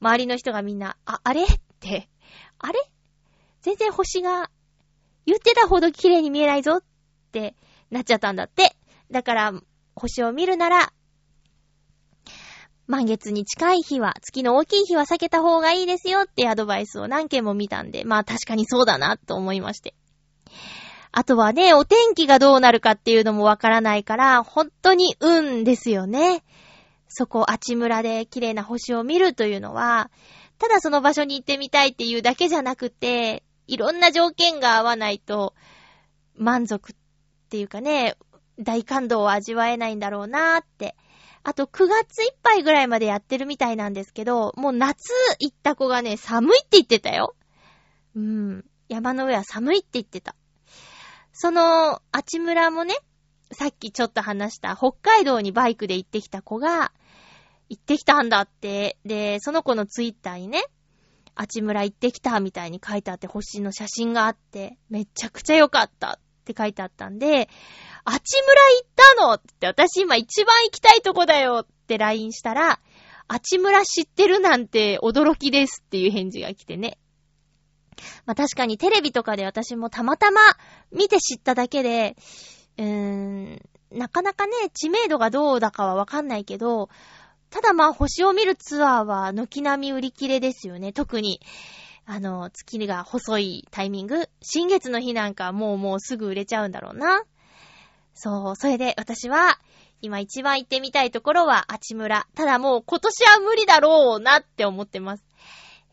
[0.00, 1.46] 周りの人がみんな、あ、あれっ
[1.80, 2.08] て、
[2.58, 2.78] あれ？
[3.62, 4.50] 全然星が、
[5.26, 6.82] 言ってたほど綺麗に見えないぞっ
[7.32, 7.54] て
[7.90, 8.76] なっちゃったんだって。
[9.10, 9.52] だから、
[9.94, 10.92] 星を見るなら、
[12.86, 19.94] 満月に近い日は、月の大きい日は避けた方がいいですよってアドバイスを何件も見たんで、まあ確かにそうだなと思いまして。
[21.18, 26.44] あとはね、お天気がどうなるかっていうのもわからないから、本当に運ですよね。
[27.08, 30.12] そこ、あちむらで綺麗な星を見るというのは、
[30.58, 35.54] ただその場所に行ってみたいっていうだけじゃなくて、いろんな条件が合わないと、
[36.36, 36.96] 満足っ
[37.50, 38.14] ていうかね、
[38.60, 40.94] 大感動を味わえないんだろうなーって。
[41.42, 47.34] あと9月いっぱいぐらいまでやってるみたいなんですけど、もう夏行った子がね、寒いって言ってたよ。
[48.14, 48.64] うん。
[48.88, 50.36] 山の上は寒いって言ってた。
[51.40, 52.96] その、あちむらもね、
[53.52, 56.90] さっきちょっと話した北海道にバイクで行ってきた子が、
[57.68, 58.98] 行ってきたんだって。
[59.04, 60.64] で、その子のツイッターにね、
[61.36, 67.48] あちむら行ってきたみたいに書いてあって星の写真があって、めちゃくちゃ良かったって書いてあったんで、
[68.04, 72.80] あちむら行ったのって私今一番行きたいとこだよって LINE したら、
[73.28, 76.98] あちむら知ってるなんて驚きですっていう返事が来てね。
[78.26, 80.40] まあ確かにテレビとかで私もたまたま
[80.92, 82.16] 見て知っただけで、
[82.78, 86.88] うーん、なかなかね、知名度がどうだかはわかんないけど、
[87.50, 90.92] ただまあ星を見るツアーは軒並み売り切れですよね。
[90.92, 91.40] 特に、
[92.04, 94.28] あの、月が細いタイミング。
[94.40, 97.22] 新月の日なんかもうもうすぐ売れちゃうんだろうな。
[98.14, 99.58] そう、それで私は、
[100.00, 102.26] 今一番行ってみたいところはあちむら。
[102.34, 105.27] ただもう今年は無理だろうなって思ってます。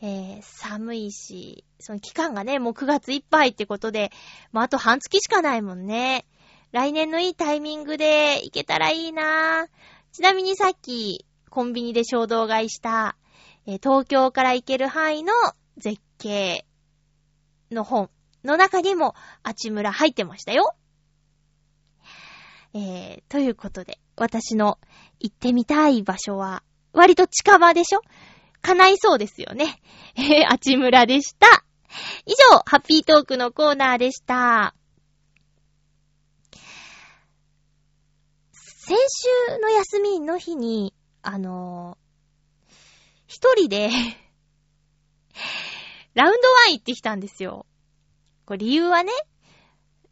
[0.07, 4.11] えー、寒いし、その期間がね、もう9月いっぱいってことで、
[4.51, 6.27] もうあと半月しかないもんね。
[6.71, 9.65] 来年のいいタイミングで行けたらいいな
[10.11, 13.17] ちなみにさっき、コンビニで衝動買いした、
[13.65, 15.33] えー東京から行ける範囲の
[15.77, 16.67] 絶景
[17.71, 18.11] の本
[18.43, 20.75] の中にも、あちむら入ってましたよ。
[22.75, 24.77] えー、ということで、私の
[25.19, 26.61] 行ってみたい場所は、
[26.93, 28.01] 割と近場でしょ？
[28.65, 29.79] 叶いそうですよね。
[30.17, 31.65] えー、あちむらでした。
[32.25, 34.75] 以上、ハッピートークのコーナーでした。
[38.51, 42.05] 先週の休みの日に、あのー
[43.27, 43.89] 一人で、
[46.13, 47.65] ラウンドワン行ってきたんですよ。
[48.45, 49.11] これ理由はね、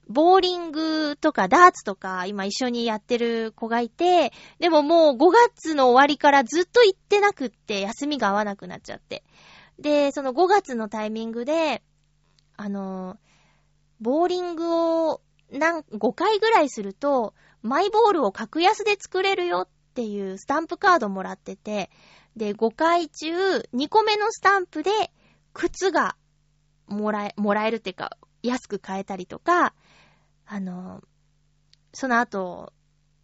[0.10, 9.24] ボーリングとかダーツとか今一緒にやってる子がいて、でももう5月の終わりからずっと行ってなくって休みが合わなくなっちゃって。
[9.80, 11.84] で、その5月のタイミングで、
[12.58, 13.18] あの、
[14.02, 21.89] ボーリングを何、5回ぐらいすると、マイボールを格安で作れるよっていうスタンプカードもらってて、
[22.36, 24.92] で、5回中2個目のスタンプで
[25.54, 26.18] 靴が
[26.88, 29.74] もらえ、もらえるっていうか、安く買えたりとか、
[30.46, 31.02] あの、
[31.94, 32.74] その後、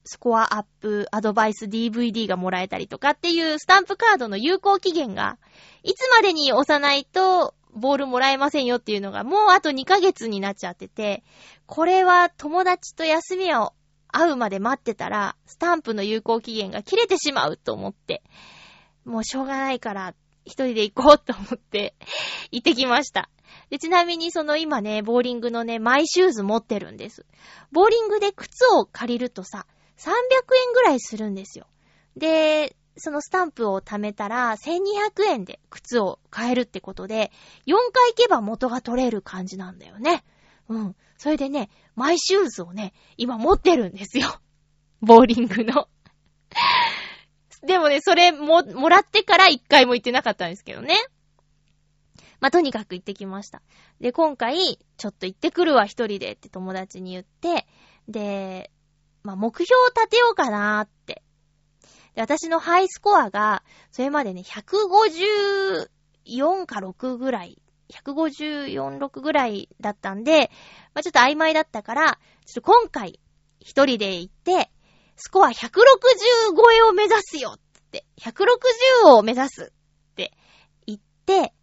[0.06, 5.38] スコアアップアドバイス DVD がもらえたりとかっていうスタンプカードの有効期限が、
[5.84, 11.24] いつまでに押さないとボールもらえませんよっていうのがもうあと2ヶ月になっちゃってて、
[11.66, 13.74] これは友達と休みを
[14.08, 18.24] 会うまで待ってたら、スタンプの有効期限が切れてしまうと思って、
[19.06, 20.16] もうしょうがないから、
[20.50, 21.96] 一人で行こうと思って、
[22.52, 23.30] 行ってきました。
[23.70, 27.26] で、ちなみにその今ね、ボーリングのね、マイシューズ持ってるんです。
[27.72, 29.66] ボーリングで靴を借りるとさ、
[29.98, 30.10] 300
[30.68, 31.68] 円ぐらいするんですよ。
[32.18, 37.32] で、そのスタンプを貯めたら、1200円で靴を買えるってことで、
[37.66, 40.24] 4回行けば元が取れる感じなんだよね。
[40.68, 40.96] うん。
[41.18, 44.40] それでね、マイシューズをね、今持ってるんですよ。
[45.02, 45.88] ボーリングの。
[47.66, 50.96] でもね、それも、もらってから1回も行ってなかったんですけどね。
[52.40, 53.62] まあ、とにかく行ってきました。
[54.00, 57.68] で、今回、ちょっと行ってくるわ、一人でって友達に言って、
[58.08, 58.72] で、
[59.24, 61.22] まあ、目標を立てようかなーって。
[62.16, 65.90] で、私のハイスコアが、それまでね、154
[66.66, 70.50] か6ぐらい、154、6ぐらいだったんで、
[70.94, 73.20] まあ、ちょっと曖昧だったから、ちょっと今回、
[73.60, 74.72] 一人で行って、
[75.20, 75.54] スコア160
[76.56, 77.60] 超えを目指すよっ
[77.92, 79.74] て、160を目指す
[80.12, 80.32] って
[80.88, 81.54] 言って、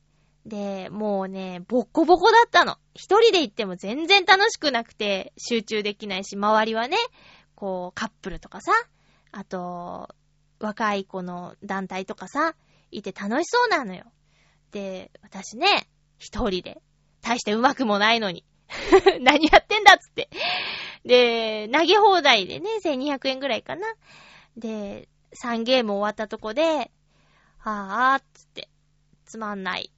[0.45, 2.77] で、もうね、ボッコボコだったの。
[2.95, 6.97] 一人で行っても全然楽しくなくて、集中できないし、周りはね、
[7.55, 8.73] こう、カップルとかさ、
[9.33, 10.15] あと、
[10.61, 12.55] 若い子の団体とかさ、
[12.91, 14.05] いて楽しそうなのよ。
[14.71, 15.89] で、私ね、
[16.19, 16.81] 一人で、
[17.23, 18.45] 大して上手くもないのに。
[19.21, 20.29] 何やってんだっつって。
[21.07, 23.87] で、投げ放題でね、1200円ぐらいかな。
[24.57, 25.09] で、
[25.41, 26.91] 3ゲーム終わったとこで、
[27.59, 28.69] はぁーっつって、
[29.25, 29.93] つまんない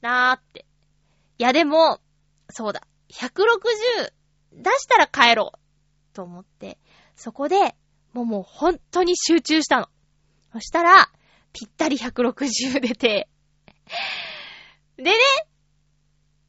[0.00, 0.64] なーって。
[1.38, 2.00] いやでも、
[2.48, 4.12] そうだ、160
[4.52, 5.58] 出したら帰ろう
[6.14, 6.78] と思って、
[7.16, 7.74] そこで、
[8.12, 9.88] もうもう本当に集中したの。
[10.52, 11.10] そしたら、
[11.52, 13.28] ぴったり160出て、
[14.96, 15.12] でね、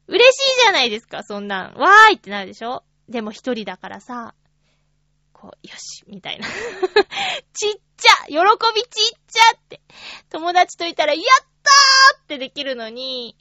[0.08, 1.74] 嬉しいじゃないですか、そんなん。
[1.76, 2.84] わーいってなるでしょ？
[3.10, 4.34] でも一人だからさ、
[5.34, 6.48] こう、よし、みたいな。
[7.54, 8.36] ちっちゃ喜
[8.76, 9.82] びちっちゃって。
[10.30, 11.24] 友達といたら、やっ
[11.64, 13.36] たーってできるのに、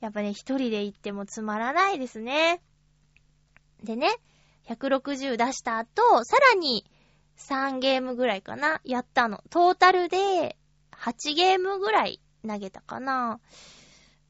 [0.00, 2.62] やっぱね、一人で行ってもつまらないですね。
[3.82, 4.08] でね、
[4.66, 6.84] 160出した後、さらに
[7.38, 9.42] 3ゲームぐらいかな、やったの。
[9.50, 10.56] トータルで
[10.92, 13.40] 8ゲームぐらい投げたかな。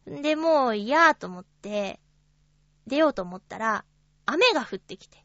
[0.07, 2.01] で、もう嫌と思って、
[2.86, 3.84] 出ようと思ったら、
[4.30, 5.24] 雨が降ってきて、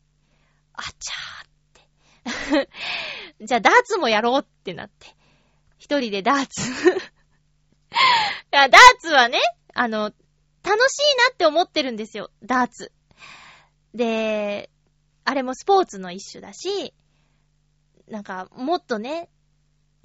[0.74, 2.70] あちゃーって。
[3.46, 5.08] じゃあダーツもやろうってなって。
[5.78, 6.62] 一人でダーツ、
[8.52, 9.40] ダーツはね、
[9.74, 10.72] あの、楽しい
[11.30, 12.94] なって思ってるんですよ、ダーツ。
[13.94, 14.70] で、
[15.26, 16.94] あれもスポーツの一種だし、
[18.08, 19.30] なんか、もっとね、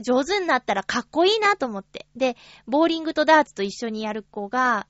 [0.00, 2.06] 上手になったらかっこいいなと思って。
[2.16, 2.36] で、
[2.66, 4.88] ボーリングとダーツと一緒にやる子が、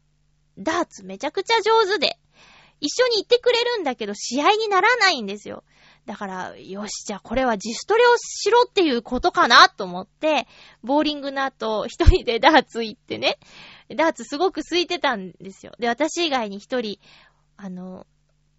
[0.58, 2.18] ダーツめちゃくちゃ上手で、
[2.80, 5.64] 一緒に行ってくれるんだけど、試合にならないんですよ。
[6.06, 10.46] だから、よし、じゃあこれは自主トレをしろっていうことかなと思って、
[10.82, 13.38] ボーリングの後、一人でダーツ行ってね、
[13.94, 15.72] ダーツすごく空いてたんですよ。
[15.78, 16.98] で、私以外に一人、
[17.56, 18.06] あの、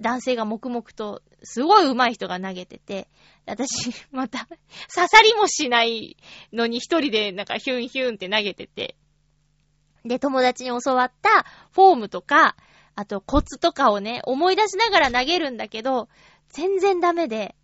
[0.02, 3.10] 男性が黙々と、すごい上手い人が投げてて、
[3.46, 6.18] 私、また、刺さりもしない
[6.54, 8.96] のに一人でなんかヒュンヒュンって投げてて、
[10.06, 12.56] で、友達に教わったフォームとか、
[13.00, 16.10] あとコツとかをね、思い出しながら投げるんだけど、
[16.50, 17.56] 全然ダメで、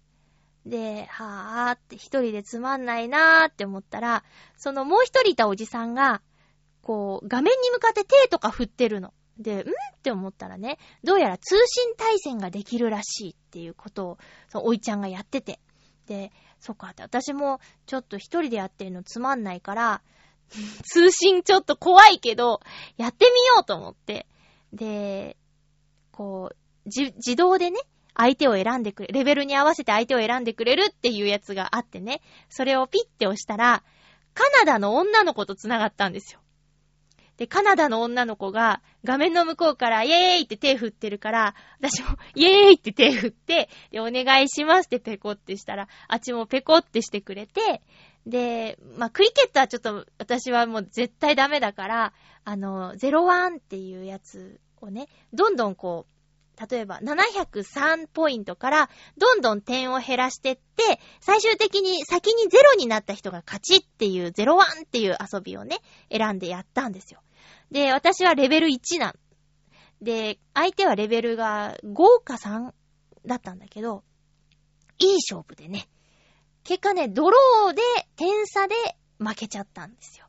[0.66, 4.24] で、はぁーって一人でつまんないなーって思ったら、
[4.56, 6.22] そのもう一人いたおじさんが、
[6.82, 9.14] こう、画面に向かって手とか振ってるの。
[9.38, 9.64] で、んっ
[10.04, 14.18] て思ったらね、どうやら通信対戦ができるらしいっていうことを、
[14.48, 15.60] そのおいちゃんがやってて。
[16.08, 16.32] で、
[16.62, 20.02] そっかって、私もちょっと一人でやってるのつまんないから、
[20.90, 22.62] 通信ちょっと怖いけど、
[22.96, 24.28] やってみようと思って。
[24.76, 25.38] で、
[26.12, 27.80] こう、じ、自動でね、
[28.14, 33.84] 相手を選んでくれ、レベルに合わせて相手を選んでくれるっていうやつがあってね、それをピッて押したら、
[34.34, 36.40] カナダの女の子と繋がったんですよ。
[37.38, 47.82] で、カナダの女の子が画面の向こうからイエーイって手振ってるから、私も イエーイって手振って、で、お願いしますってペコってしたら、あっちもペコってしてくれて、
[48.26, 52.14] で、まあ、クリケットはちょっと私はもう絶対ダメだから、
[52.46, 56.16] あの、01っていうやつをね、どんどんこう、
[56.70, 65.80] 例えば703ポイントからどんどん点を減らしてって、最終的に先に0になった人が勝ちっていう01っていう遊びをね、
[66.10, 67.22] 選んでやったんですよ。
[67.72, 69.14] で、私はレベル1なん。
[70.02, 72.72] で、相手はレベルが5か3
[73.26, 74.04] だったんだけど、
[75.00, 75.90] いい勝負でね。
[76.64, 77.82] 結果ね、ドローで、
[78.16, 78.76] 点差で
[79.20, 80.25] 負けちゃったんですよ。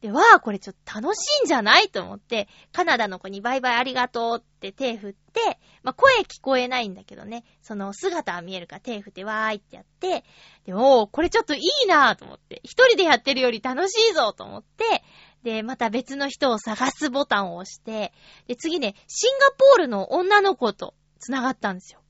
[0.00, 10.24] で、わあ、これちょっと楽しいんじゃないと思って、カナダの子にバイバイありがとうって手振って、まあ、声聞こえないんだけどね、その姿は見えるから手振ってわーいってやって、
[10.64, 15.02] で、おー、これちょっといいなぁと思って、一人でやってるより楽しいぞと思って、
[15.42, 18.12] で、また別の人を探すボタンを押して、
[18.46, 22.00] で、次ね、シンガポールの女の子と繋がったんですよ。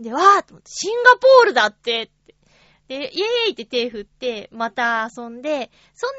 [0.00, 2.10] で、わーと思って、シンガポールだって。
[2.88, 6.10] で、イエーイって手振って、また遊んで、そん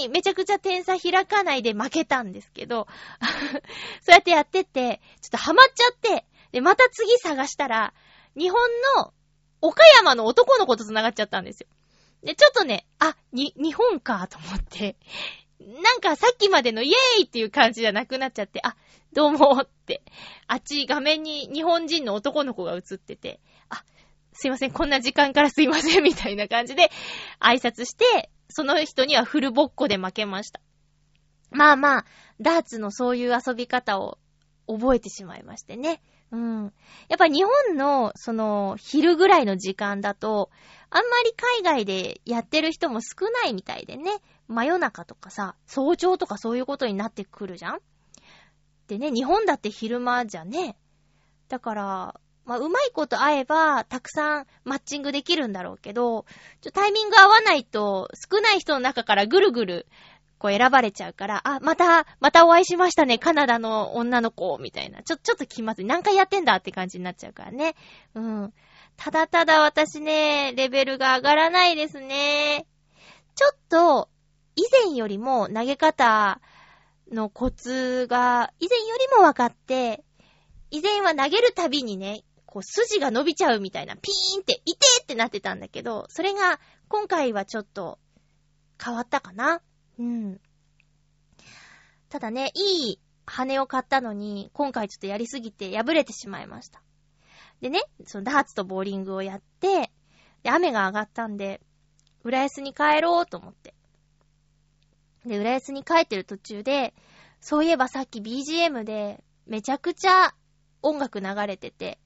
[0.00, 2.88] なにめちゃくちゃ点差開かないで負けたんですけど、
[4.02, 7.94] そうやってやってて、ちょっとハマっちゃって、で、また次探したら、
[8.36, 8.58] 日本
[8.96, 9.12] の
[9.60, 11.68] 岡山の男の子と繋がっちゃったんですよ。
[12.22, 14.96] で、ちょっとね、あ、に、日本かと思って、
[15.60, 18.76] なんかさっきまでのイエーイっていう感じじゃなくなっちゃって、あ、
[19.12, 20.02] どうもって、
[20.46, 23.40] あっち画面に日本人の男の子が映ってて、
[24.40, 26.92] すいません、こんな時間からすいません、みたいな感じで
[27.40, 30.60] 挨拶して、その人にはフルボッコで負けました。
[31.50, 32.04] まあまあ、
[32.40, 34.16] ダーツのそういう遊び方を
[34.68, 36.00] 覚えてしまいましてね。
[36.30, 36.72] うん。
[37.08, 40.50] やっぱ日本の、その、昼ぐらいの時間だと、
[40.88, 44.12] あんまり海外でやってる人も少ないみたいでね。
[44.46, 47.80] 真夜中とかさ、早朝とかそういうことになってくるじゃん
[48.86, 50.78] でね、日本だって昼間じゃね。
[51.48, 56.24] だから、まあ、うまいこと合えば、たくさんマッチングできるんだろうけど、
[56.62, 59.86] ちょ、タイミング合わないと、少ない人の中からぐるぐる、
[60.38, 65.02] こう選ばれちゃうから、あ、また、またお会いしましたね、カナダの女の子、みたいな。
[65.02, 65.84] ちょ、ちょっと気まずい。
[65.84, 67.74] 何回やってんだって感じになっちゃうからね。
[68.14, 68.54] うん。
[68.96, 72.66] ただただ私ね、レベルが上がらないですね。
[73.34, 74.08] ちょっと、
[74.56, 76.40] 以前よりも投げ方
[77.12, 80.02] のコツが、以前よりも分かって、
[80.70, 87.98] 以前は投げるたびにね、こう筋が伸びちゃうみたいな、ピーンって、いてってなってたんだけど、それが今回はちょっと
[88.82, 89.60] 変わったかな？
[89.98, 90.40] うん。
[92.08, 96.80] ただね、いい羽を買ったのに、今回ちょっとやりすぎて破れてしまいました。
[97.60, 99.90] でね、そのダーツとボーリングをやって、
[100.42, 101.60] で、雨が上がったんで、
[102.24, 103.74] 浦安に帰ろうと思って。
[105.26, 106.94] で、浦安に帰ってる途中で、
[107.40, 110.32] そういえばさっき BGM でめちゃくちゃ
[110.80, 111.98] 音楽流れてて、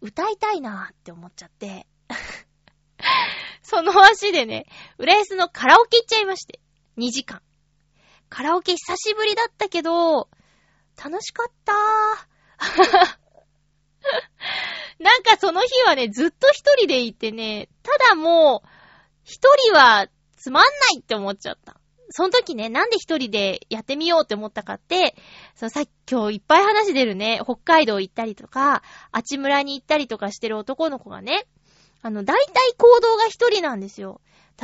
[0.00, 1.86] 歌いたいなーって思っちゃって、
[3.62, 4.66] その足でね、
[4.98, 6.60] 浦安のカラオケ行っちゃいまして、
[6.96, 7.42] 2時間。
[8.28, 10.28] カラオケ久しぶりだったけど、
[11.02, 13.18] 楽しかったー。
[15.02, 18.68] なんかその日はね、ずっと一人でいてね、ただもう、
[19.22, 21.77] 一人はつまんないって思っちゃった。
[22.10, 25.14] その時ね、なんで一人でやってみようって思ったかって、
[25.54, 28.82] そのさっき今日いっぱい話出るね、北海道行ったりとか、
[29.12, 31.46] あちむらに行ったりとかしてる男の子がね、
[32.02, 34.20] あの、大体行動が一人なんですよ。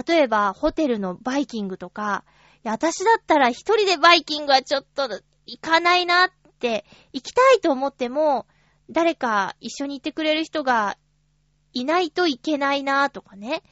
[0.07, 2.25] 例えば、ホテルのバイキングとか、
[2.65, 5.09] いや、私だったら一人でバイキングはちょっと
[5.47, 8.47] 行かないなって、行きたいと思っても、
[8.91, 10.97] 誰か一緒に行ってくれる人が
[11.73, 13.63] いないといけないなとかね。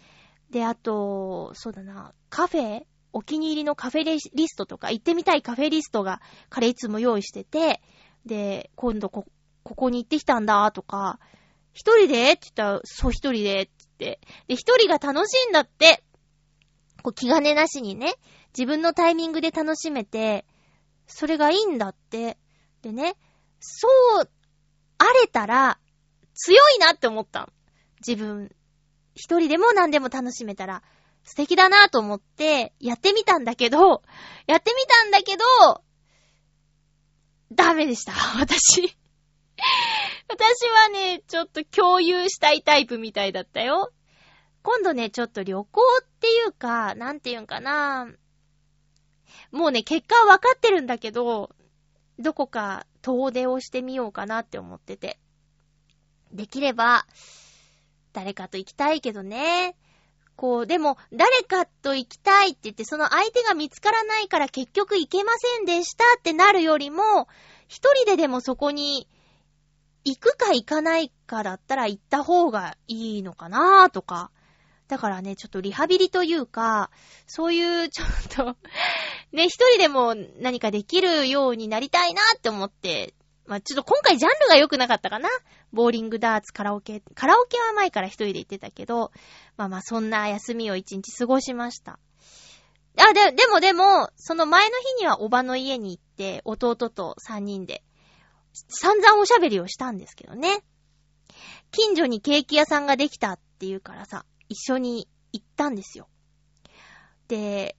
[0.51, 7.83] で、あと、そうだな、カフェお気に入りのカフェリストとか、行ってみたいカフェリストが、彼いつも用意してて、
[8.25, 9.27] で、今度こ、
[9.63, 11.19] ここに行ってきたんだとか、
[11.73, 12.33] 一人で？
[12.33, 16.03] って言ったら、そう一人でって言って、で、一人が楽しいんだって、
[17.03, 18.15] こう気兼ねなしにね、
[18.57, 20.45] 自分のタイミングで楽しめて、
[21.07, 22.39] それがいいんだって。
[22.83, 23.17] でね、
[23.61, 23.89] そ
[24.21, 24.31] う、
[24.99, 25.79] あれたら、
[26.35, 27.49] 強いなって思った。
[28.07, 28.51] 自分、
[29.15, 30.83] 一人でも何でも楽しめたら、
[31.25, 34.03] 素敵だなと思って、やってみたんだけど、
[34.47, 35.45] やってみたんだけど、
[37.53, 38.97] ダメでした、 私。
[40.29, 43.93] 私はね、ちょっと共有したいタイプみたいだったよ。
[44.63, 48.09] 今度ね、ちょっと旅行っていうか、なんていうんかな。
[49.51, 51.55] もうね、結果は分かってるんだけど、
[52.19, 55.19] どこか遠出をしてみようかなって思ってて。
[56.33, 57.07] できれば、
[58.13, 59.77] 誰かと行きたいけどね。
[60.43, 67.29] こう、でも、誰かと行きたいって言って、その相手が見つからないから結局行けませんでしたってなるよりも、
[67.69, 69.07] 一人ででもそこに
[70.05, 74.33] 行くか行かないかだったら行った方がいいのかなとか。
[74.89, 76.91] だからね、ちょっとリハビリというか、
[77.29, 78.57] そういうちょっと
[79.31, 83.15] ね、一人でも何かできるようになりたいなって思って、
[83.53, 85.29] まあ、ちょっと今回ジャンルが良くなかったかな。
[85.75, 87.03] ボーリング、ダーツ、カラオケ。
[87.15, 89.13] カラオケは前から一人で行ってたけど、
[89.59, 91.99] まあまあそんな休みを一日過ごしました。
[92.97, 97.85] あ、で、でもでも、その前の日にはおばの家に行って、弟と三人で、
[98.55, 100.65] 散々おしゃべりをしたんですけどね。
[101.73, 106.09] 近所にケーキ屋さんができたっていうからさ、一緒に行ったんですよ。
[107.29, 107.77] で、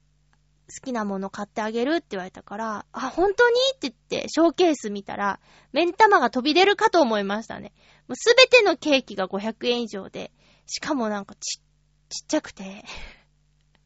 [0.70, 5.40] 好きなもの買ってあげるって言われたから、あ、本当にって言って、ショーケース見たら、
[5.72, 7.74] 目ん玉が飛び出るかと思いましたね。
[8.08, 10.32] もうすべてのケーキが500円以上で、
[10.66, 11.60] しかもなんかち、
[12.10, 12.86] ちっちゃくて、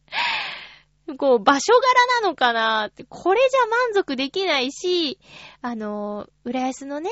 [1.17, 5.19] こう、場所柄なのかなって、これじゃ満足できないし、
[5.61, 7.09] あの、浦安のね、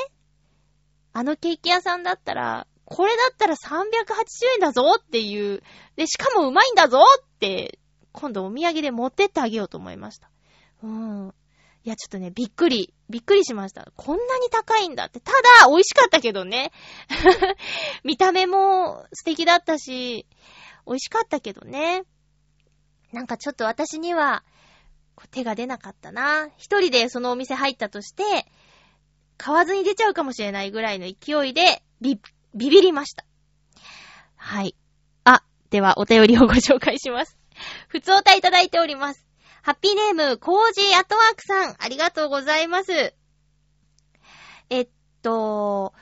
[1.13, 3.79] あのケーキ屋さんだったら、これだったら380
[4.55, 5.63] 円だぞっていう、
[5.95, 7.79] で、しかもうまいんだぞって、
[8.15, 10.29] 今度お土産で持ってってあげようと思いました。
[10.81, 11.33] うん。
[11.83, 13.91] いや、ちょっとね、びっくり、びっくりしました。
[13.95, 15.19] こんなに高いんだって。
[15.19, 16.71] ただ、美味しかったけどね。
[18.03, 20.25] 見た目も素敵だったし、
[20.87, 22.03] 美味しかったけどね。
[23.11, 24.43] なんかちょっと私には、
[25.31, 26.47] 手が出なかったな。
[26.57, 28.23] 一人でそのお店入ったとして、
[29.37, 32.19] 買わずに出ちゃうかもしれないぐらいの勢いで、ビ、
[32.53, 33.25] ビビりました。
[34.35, 34.75] はい。
[35.23, 37.34] あ、ではお便りをご紹介します。
[37.87, 39.25] ふつおたいただいております。
[39.61, 43.15] ハッピーネーム、コージーアットワークさん、ありがとうございます。
[44.69, 44.89] えっ
[45.21, 45.93] と、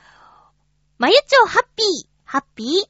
[0.98, 2.88] まゆちょハッピー、ハッピー、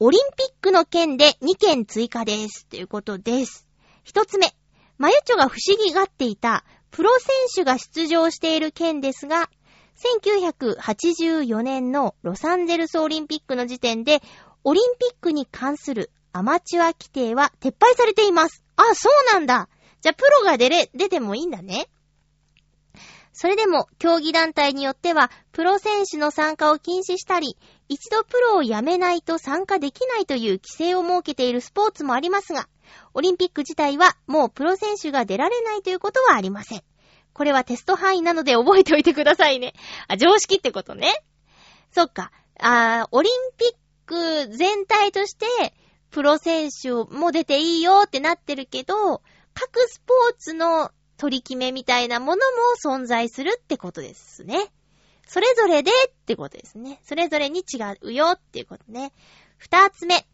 [0.00, 2.66] オリンピックの件で2件追加です。
[2.66, 3.66] ということです。
[4.02, 4.54] 一つ目、
[4.98, 9.50] まゆちょが不思議がっていた、プロ選手が出場している件ですが、
[10.22, 14.22] 1984年のロサンゼルスオリンピックの時点で、
[14.64, 18.64] オリンピックに関するアマチュア規定は撤廃されています。
[18.74, 19.68] あ、そうなんだ。
[20.00, 21.88] じゃあ、プロが出れ、出てもいいんだね。
[23.32, 27.56] それでも、競技団体によっては、プロ選手の参加を禁止したり、
[27.88, 32.68] 一度プロを辞めないと参加できないという規制を設けているスポーツもありますが、
[33.12, 36.82] オリンピック自体はもうプロ選手が出られないということはありません。
[37.32, 39.74] これはテスト範囲なので覚えておいてくださいね。
[40.08, 41.14] あ、常識ってことね。
[41.92, 42.32] そっか。
[42.58, 43.72] あーオリンピッ
[44.06, 45.46] ク全体として、
[46.14, 49.20] プロ選手も出ていいよってなってるけど、
[49.52, 52.42] 各スポーツの取り決めみたいなもの
[52.86, 54.70] も存在するってことですね。
[55.26, 57.00] それぞれでってことですね。
[57.02, 59.12] それぞれに違うよっていうことね。
[59.56, 60.24] 二つ目。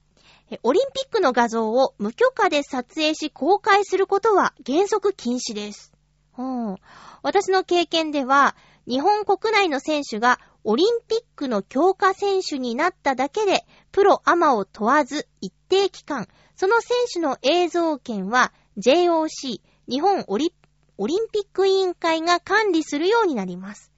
[0.62, 5.94] オリンピックの画像を無許可で撮影し公開することは原則禁止です。
[6.36, 6.76] うん、
[7.22, 8.54] 私の経験では、
[8.86, 20.52] 日本国内の選手がオリンピックの強化選手になっただけで、プロアマを問わず一定期間、その選手の映像権は JOC、日本オリ
[20.98, 23.90] オリンピック委員会が管理するようになります。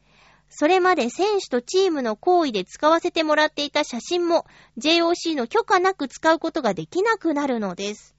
[0.48, 4.44] それまで選手とチームの行為で使わせてもらっていた写真も
[4.78, 8.14] JOC の許可なく使うことができなくなるのです。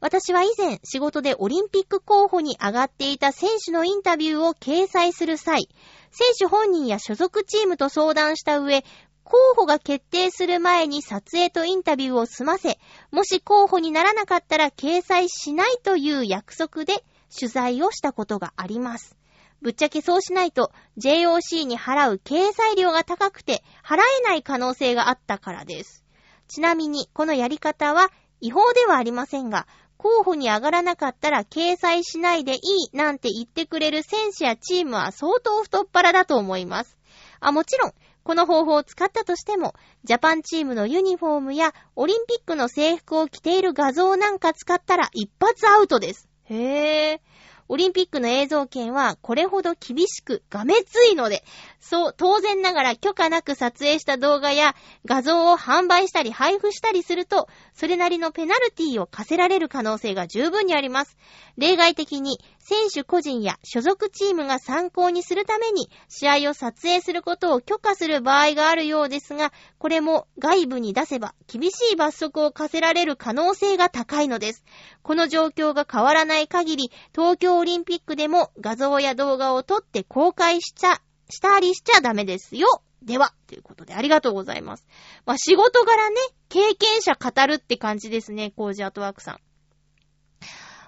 [0.00, 5.68] 私は以前仕事でオリンピック候補に上がっていた選手のインタビューを掲載する際、
[6.16, 8.84] 選手本人や所属チームと相談した上、
[9.24, 12.78] 候補が決定する前に撮影とインタビューを済ませ、
[13.10, 17.04] もし候補にならなかったら掲載しないという約束で
[17.36, 19.16] 取材をしたことがあります。
[19.60, 26.04] ぶっちゃけそうしないと JOC に払う掲載料が高くて払えない可能性があったからです。
[26.46, 29.66] ちなみにこのやり方は違法ではありませんが、
[30.04, 32.58] 候補に上がらなかったら掲載しないでい
[32.92, 36.98] いなんて言ってくれる選手やチームは相当太っ腹だと思います。
[37.40, 37.92] あ、もちろん、
[38.22, 39.72] この方法を使ったとしても、
[40.04, 46.28] ジャパンチームのユニフォームやオリンピックの制服を着ている画像なんか使ったら一発アウトです。
[46.50, 47.22] へえ。
[47.68, 51.44] オリンピックの映像権はこれほど厳しくがめついので、
[51.80, 54.74] そう、当然ながら許可なく撮影した動画や
[55.06, 61.16] 画像を販売したり配布したりすると、それなりのペナルティを課せられる可能性が十分にあります。
[61.56, 74.64] 例外的に、選手個人や所属チームが参考にするために、試合を撮影することを許可する場合があるようですが、これも外部に出せば厳しい罰則を課せられる可能性が高いのです。
[75.02, 82.68] この状況が変わらない限り、東京オリンピックでも画像や動画を撮って公開しちゃ、したりしちゃダメですよ。
[83.02, 84.86] では、ということでありがとうございます。
[85.26, 86.16] まあ、仕事柄ね、
[86.48, 89.40] 経験者語るって感じですね、コージアートワークさん。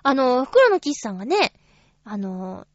[0.02, 1.52] あの、袋のキスさんがね、
[2.08, 2.68] あの、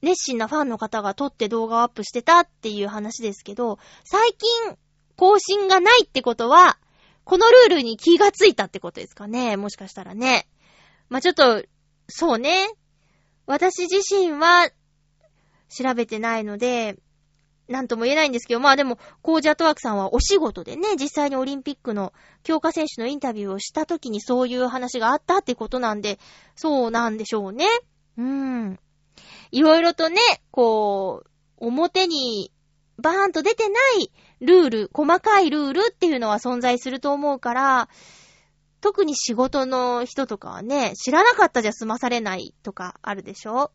[0.00, 4.76] 熱心なファンの方が撮って動画をアップしてたっていう話ですけど、最近
[5.16, 6.78] 更新がないってことは、
[7.24, 9.56] このルールに気がついたってことですかね。
[9.56, 10.46] もしかしたらね。
[11.08, 11.64] まあ、ちょっと、
[12.08, 12.68] そうね。
[13.46, 14.70] 私自身は
[15.68, 16.96] 調べてないので、
[17.66, 22.12] なんとも言えないんですけど、まあでも、コージャトワークさんはお仕事でね、実際にオリンピックの
[22.44, 26.20] 強化選手のインタビューをした時にそういう話があったってことなんで、
[26.54, 27.66] そうなんでしょうね。
[28.18, 28.78] うん。
[29.50, 32.52] いろいろとね、こう、表に
[32.98, 37.88] バーンと出てないルール、細かいルールっていうのは存在すると思うから、
[38.80, 43.72] 特に仕事の人とかはね、知らなかったじゃ済まされないとかあるでしょ？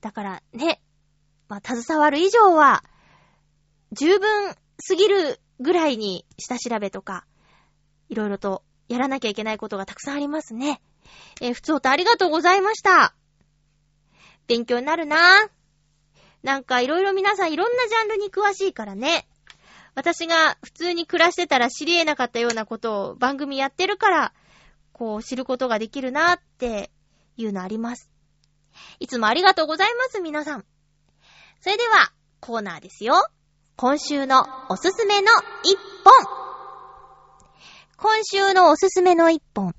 [0.00, 0.80] だからね、
[1.48, 2.84] まあ、携わる以上は、
[3.92, 7.26] 十分すぎるぐらいに下調べとか、
[8.08, 10.80] いろいろとやらなきゃいけないことがたくさんありますね。
[11.40, 13.14] えー、普通とありがとうございました。
[14.46, 15.18] 勉強になるな。
[16.42, 19.26] なんかいろいろ皆さんいろんなジャンルに詳しいからね。
[19.94, 24.32] 私が普通に暮らしてたら知り得なかったようなことを番組やってるから、
[24.92, 26.90] こう知ることができるなって
[27.36, 28.10] いうのあります。
[29.00, 30.64] いつもありがとうございます、皆さん。
[31.60, 33.14] それでは、コーナーですよ。
[33.76, 35.28] 今週のおすすめの
[35.64, 36.12] 一本。
[37.96, 39.74] 今週のおすすめの一本。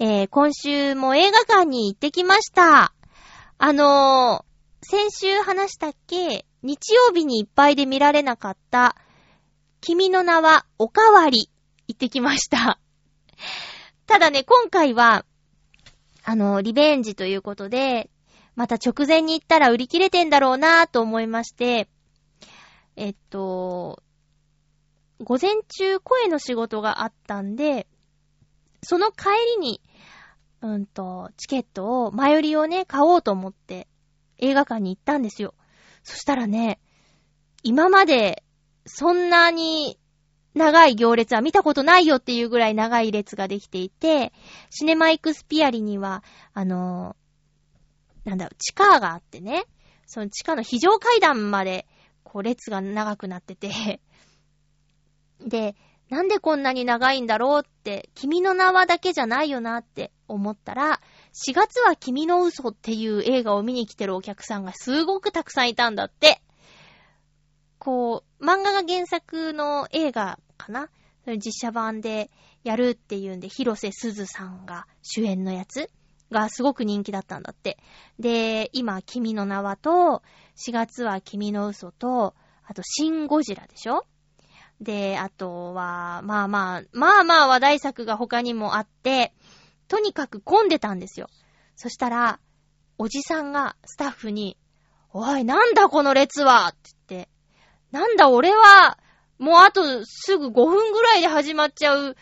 [0.00, 2.94] えー、今週も映画館に行ってきました。
[3.58, 6.46] あのー、先週話したっけ？
[6.62, 8.94] 日曜日にいっぱいで見られなかった、
[9.80, 11.50] 君の名はおかわり、
[11.88, 12.78] 行ってきました。
[14.06, 15.24] ただね、今回は、
[16.22, 18.08] あの、リベンジということで、
[18.54, 21.88] また直前に行ったら売り切れてんだろうなぁと思いまして、
[22.94, 24.00] えっと、
[25.20, 27.88] 午前中声の仕事があったんで、
[28.82, 29.26] その帰
[29.60, 29.80] りに、
[30.60, 33.88] うんと、チケットを、前売りをね、買おうと思って
[34.38, 35.54] 映画館に行ったんですよ。
[36.02, 36.80] そしたらね、
[37.62, 38.44] 今まで
[38.86, 39.98] そんなに
[40.54, 44.32] 長い行列は見たことないよっていうぐらい長い列ができていて、
[44.70, 46.24] シネマイクスピアリには、
[46.54, 47.28] あのー
[48.28, 49.64] なんだろう、地下があってね、
[50.06, 51.86] その地下の非常階段まで、
[52.24, 54.00] こう列が長くなってて、
[55.40, 55.76] で、
[56.10, 61.00] なんでこんなに長いんだろうって、君の名はだけじゃないよなって思ったら、
[61.46, 66.40] 4月は君の嘘っていう映画を見に来てるお客さんがすごくたくさんいたんだって。
[67.78, 70.88] こう、漫画が原作の映画かな？
[71.36, 72.30] 実写版で
[72.64, 75.90] やるっていうんで、広瀬すずさんが主演のやつ
[76.30, 77.76] がすごく人気だったんだって。
[78.18, 80.22] で、今、君の名はと、
[80.56, 82.34] 4月は君の嘘と、
[82.64, 84.06] あと、シン・ゴジラでしょ？
[84.80, 89.32] で、あとは、まあまあ、まあまあ話題作が他にもあって、
[89.88, 91.28] とにかく混んでたんですよ。
[91.74, 92.40] そしたら、
[92.98, 94.56] おじさんがスタッフに、
[95.12, 97.28] おい、なんだこの列はって言って、
[97.90, 98.98] なんだ俺は、
[99.38, 102.16] もうあとすぐ5分ぐらいで始まっちゃう、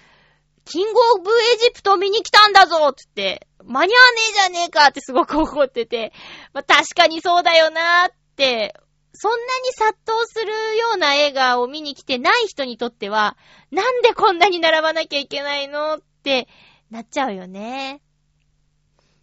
[0.65, 6.13] キングオブエジプト見に来たんだぞって言って、間に合わねえじゃねえかってすごく怒ってて、
[6.53, 8.75] まあ確かにそうだよなーって、
[9.19, 13.37] そんなに殺到するような映画を見に来てない人にとっては、
[13.71, 16.49] なんでこんなに並ばなきゃいけないのって
[16.91, 18.03] なっちゃうよね。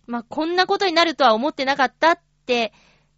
[0.07, 2.73] まあ、こんなことになるとは思ってなかったって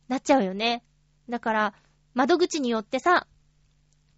[0.08, 0.84] なっちゃうよね。
[1.30, 1.74] だから、
[2.14, 3.26] 窓口によってさ、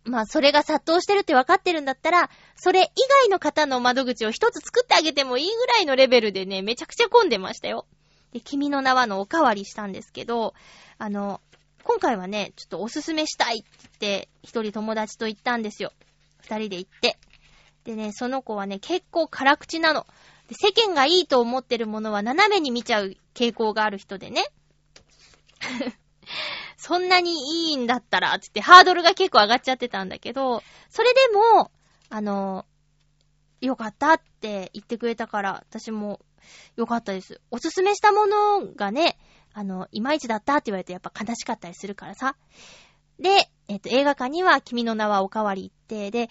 [0.03, 2.85] まあ、それが殺到してるって分かってるんだったら、それ以
[3.23, 7.85] 外の方の窓口を一つ作ってあげてもいいぐらいのレベルでね、めちゃくちゃ混んでましたよ。
[8.33, 10.53] で、君の名はのおかわりしたんですけど、
[10.97, 11.41] あの、
[11.87, 13.69] 今回はね、ちょっとおすすめしたいって
[14.01, 15.93] 言って、一人友達と行ったんですよ。
[16.41, 17.17] 二人で行って。
[17.85, 20.05] でね、その子はね、結構辛口なの。
[20.49, 24.43] で世間がいいと思ってるものは斜めに見ちゃう傾向がある人でね。
[26.75, 31.71] そんなにいいんだったら、つってハードルが結構上がっちゃってたんだけど、それでも、
[32.09, 32.65] あの、
[33.61, 36.19] よかったって言ってくれたから、私も
[36.75, 37.39] よかったです。
[37.49, 39.17] おすすめしたものがね、
[39.57, 42.35] あの、いまいちだったって言われてやっぱ悲しかったりするからさ。
[43.17, 46.27] で、えっ、と、映画館には君の名はおかわり行って、で、えっ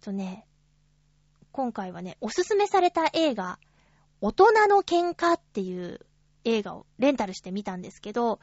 [0.00, 0.48] とね、
[1.52, 3.60] 今回はね、おすすめされた映画、
[4.20, 6.00] 大人の喧嘩っていう
[6.44, 8.40] 映画をレンタルしてみたんですけど、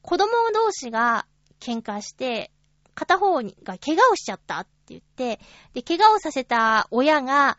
[0.00, 1.26] 子供同士が
[1.58, 2.52] 喧嘩して、
[2.94, 5.40] 片方が怪我をしちゃったって言って、
[5.74, 7.58] で、怪我をさせた親が、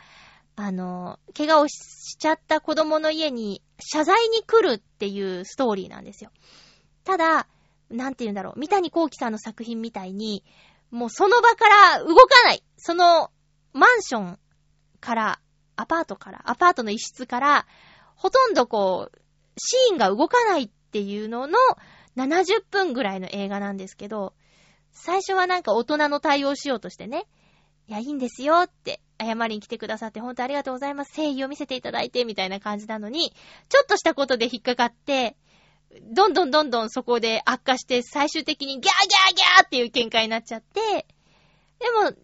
[0.64, 6.30] あの、怪我をしちゃった子供の家に謝罪に来るっていうストーリーなんですよ。
[7.04, 7.48] ただ、
[7.90, 10.44] なんて言うんだろう、三谷幸喜さんの作品みたいに、
[10.92, 12.64] もうその場から動かない。
[12.78, 13.32] その、
[13.74, 14.40] マンション
[15.00, 15.42] から、
[15.78, 17.66] アパートから、アパートの一室から、
[18.16, 19.20] ほとんどこう、
[19.58, 21.58] シーンが動かないっていうのの
[22.18, 24.36] 70分ぐらいの映画なんですけど、
[24.92, 27.26] 最初はなんか大人の対応しようとしてね、
[27.88, 31.12] いや、いいんですよって、謝りに来てくださって本当ありがとうございます。
[31.18, 33.34] 誠意を見せていただいて、みたいな感じなのに、
[33.70, 35.36] ちょっとしたことで引っかかって、
[36.02, 41.06] どんどんどんどんそこで悪化して、最終的にギャーギャーギャーっていう喧嘩になっちゃって、
[41.80, 42.18] でも、で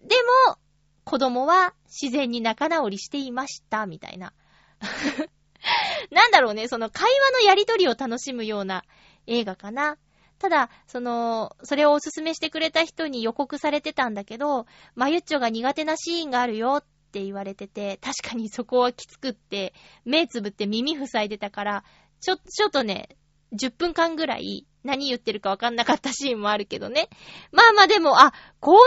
[0.47, 0.57] も、
[1.03, 4.33] 子供は自然に仲直りしていました、みたいな。
[6.11, 8.83] なんだろうね、その会話のやりとりを楽しむような
[9.25, 9.97] 映画かな。
[10.39, 14.65] ただ、その、それをおすすめしてくれた人に予告されてたんだけど、
[14.95, 19.73] まゆっちょが苦手なシーンがあるよって言われてて、確かにそこはきつくって、
[20.05, 21.83] 目つぶって耳塞いでたから、
[22.21, 23.17] ちょ、ちょっとね、
[23.53, 27.09] 10分間ぐらい何言ってるかわかんなかったシーンもあるけどね。
[27.51, 28.81] まあまあでも、あ、こういう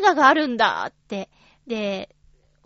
[0.00, 1.30] 映画があるんだって。
[1.66, 2.14] で、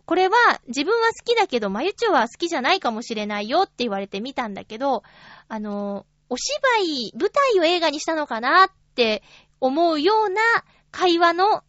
[0.07, 0.37] これは
[0.68, 5.03] 自分は好きだけど、まゆちょは好きじゃないかもしれないよって言われて見たんだけど、
[5.49, 9.22] あの、お芝居、舞台を映画にしたのかなって
[9.61, 10.43] 思うような
[10.91, 11.62] 会話の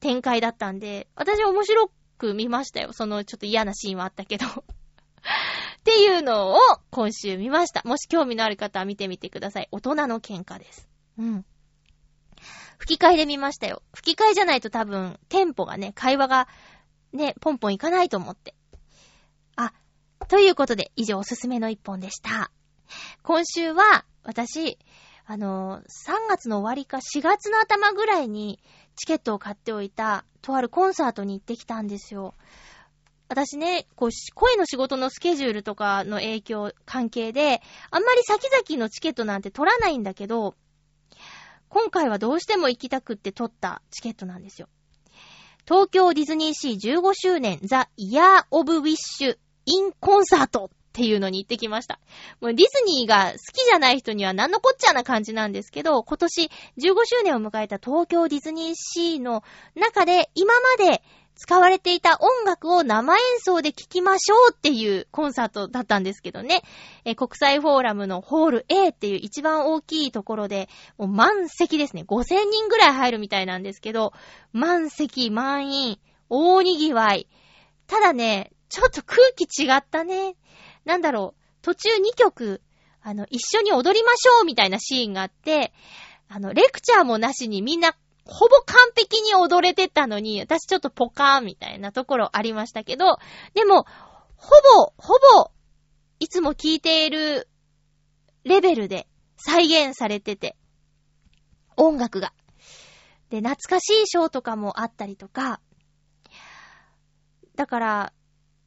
[0.00, 2.92] 展開だったんで、私面白く見ましたよ。
[2.92, 4.44] そのちょっと嫌なシーンはあったけど。
[4.52, 4.52] っ
[5.82, 6.58] ていうのを
[6.90, 7.80] 今週見ました。
[7.86, 9.68] もし興味のある方は見てみてください。
[9.72, 10.90] 大人の喧嘩です。
[11.16, 11.46] うん。
[12.76, 13.82] 吹き替えで見ましたよ。
[13.94, 16.48] 吹き替えじゃないと多分、テンポがね、会話が
[17.14, 18.54] ね、ポンポンいかないと思って。
[19.56, 19.72] あ、
[20.28, 22.50] ということで、以上おすすめの一本でした。
[23.22, 24.78] 今週は、私、
[25.24, 28.60] あの、3月の終わりか4月の頭ぐらいに
[28.94, 32.34] チケットを買っておいた、とあるコンサートに行ってきたんですよ。
[33.28, 37.60] 私ね、こう、声の仕事のスケジュールとかの影響、関係で、
[37.90, 40.54] あんまり先々のチケットなんて取らないんだけど、
[41.68, 44.68] 今回はどうしても行きたくって取ったチケットなんですよ。
[45.66, 52.00] 東京ディズニーシー15周年 The Year of Wishes in Concert っていうのに行ってきました。
[52.40, 59.44] もうディズニーが好きじゃない人には何のこっちゃな感じなんですけど、今年15周年を迎えた東京ディズニーシーの
[59.74, 61.02] 中で今まで
[61.34, 66.62] 使われていた音楽を生演奏で聴きましょうっていうコンサートだったんですけどね。
[67.04, 72.04] え、国際フォーラムのホール A っていう一番大きいところで、もう満席ですね。
[72.08, 74.14] 5000人ぐらい入るみたいなんですけど、
[74.54, 75.98] 満席、満員、
[76.30, 77.28] 大賑わい。
[77.86, 80.36] ただね、ちょっと空気違ったね。
[80.86, 82.62] なんだろう、途中2曲、
[83.02, 85.74] あの、一緒に踊りましょうみたいなシーンがあって、
[86.28, 93.18] あの、レクチャーもなしにみんなほぼ完璧に踊れてたのに、私ちょっとポカーンみたいなところありましたけど、
[93.54, 93.84] でも、
[94.36, 95.50] ほぼ、ほぼ、
[96.20, 97.48] いつも聴いている
[98.44, 99.06] レベルで
[99.36, 100.56] 再現されてて、
[101.76, 102.32] 音楽が。
[103.30, 105.60] で、懐かしいショーとかもあったりとか、
[107.56, 108.12] だから、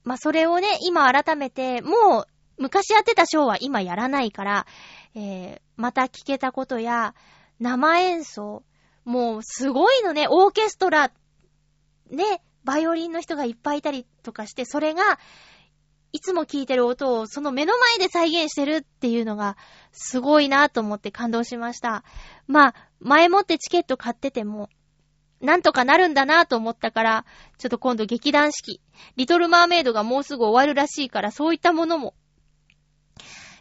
[0.04, 2.28] まあ、それをね、今改めて、もう、
[2.58, 4.66] 昔やってたショーは今やらないから、
[5.16, 7.16] えー、また聞けたことや、
[7.60, 8.64] 生演奏、
[9.06, 11.12] もうすごいのね、オーケストラ、
[12.12, 15.20] ね、バイオリンの人がいっぱいいたりとかして、それが、
[16.12, 19.58] いつも聴いてる音をその目の前で再現してるっていうのが
[19.92, 22.04] すごいなと思って感動しました。
[22.48, 24.70] まあ、前もってチケット買ってても、
[25.42, 27.26] なんとかなるんだなと思ったから、
[27.58, 28.82] ちょっと今度劇団四季、
[29.16, 32.14] リトルマーメイドがもうすぐ終わるらしいから、そういったものも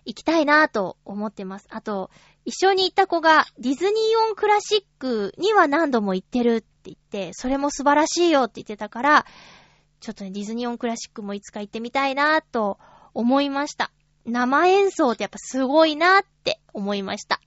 [0.05, 1.67] 行きたいなと思ってます。
[1.71, 2.11] あと、
[2.45, 3.95] 一緒に行った子がディズニー
[4.29, 9.27] オンクラシックには何度も行ってるって言って、それも素晴らしいよって言ってたから、
[10.01, 12.79] ちょっとね、ディズニーオンクラシックもいつか行ってみたいなと
[13.13, 13.91] 思いました。
[14.25, 17.41] 生演奏ってやっぱすごいなって思いました。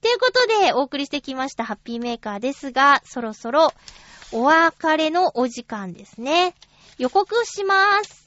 [0.00, 3.72] ということで、お送りしてきましたハッピーメーカーですが、そろそろ
[4.32, 6.54] お別れのお時間ですね。
[6.98, 8.26] 予告します。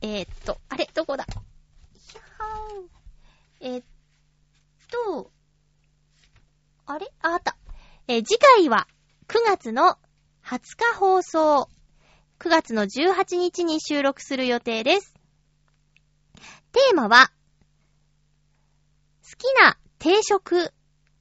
[0.00, 1.26] えー、っと、あれどこだ？
[3.60, 3.84] えー、っ
[4.90, 5.30] と、
[6.86, 7.10] あれ？
[7.22, 7.56] あ、あった。
[8.06, 8.86] えー、次回は
[9.28, 9.98] 9月の
[10.44, 11.68] 20日放送。
[12.38, 15.14] 9月の18日に収録する予定です。
[16.72, 17.30] テーマは、
[19.22, 20.72] 好きな定食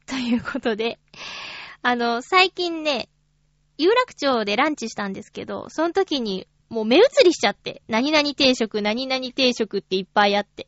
[0.07, 0.99] ということで、
[1.81, 3.09] あの、最近ね、
[3.77, 10.67] 有楽町でランチしたんですけど、その時にもう目移りしちゃって、何々定食、何々定食っていっぱいあって。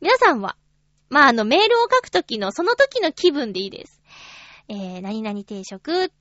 [0.00, 0.56] 皆さんは
[1.10, 4.00] まあ、あの、メールを書くときの、その時の気分でいいです。
[4.68, 6.14] えー、何々定食、好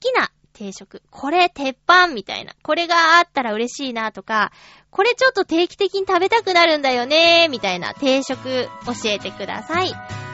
[0.00, 4.50] きな定食、これ鉄板みたいな、これがあったら嬉しいなとか、
[4.90, 8.68] これちょっと定期的に食べたくなるんだよねみたいな定食教
[9.04, 10.25] えてください。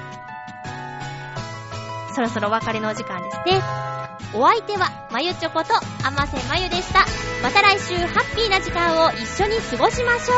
[2.12, 3.62] そろそろお別れのお時間ですね。
[4.34, 5.74] お相手は、まゆちょこと、
[6.06, 7.04] あませまゆでした。
[7.42, 10.36] また来週、ハッピーな時間を一緒に過ごしましょう。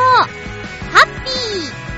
[0.91, 1.94] ハッピー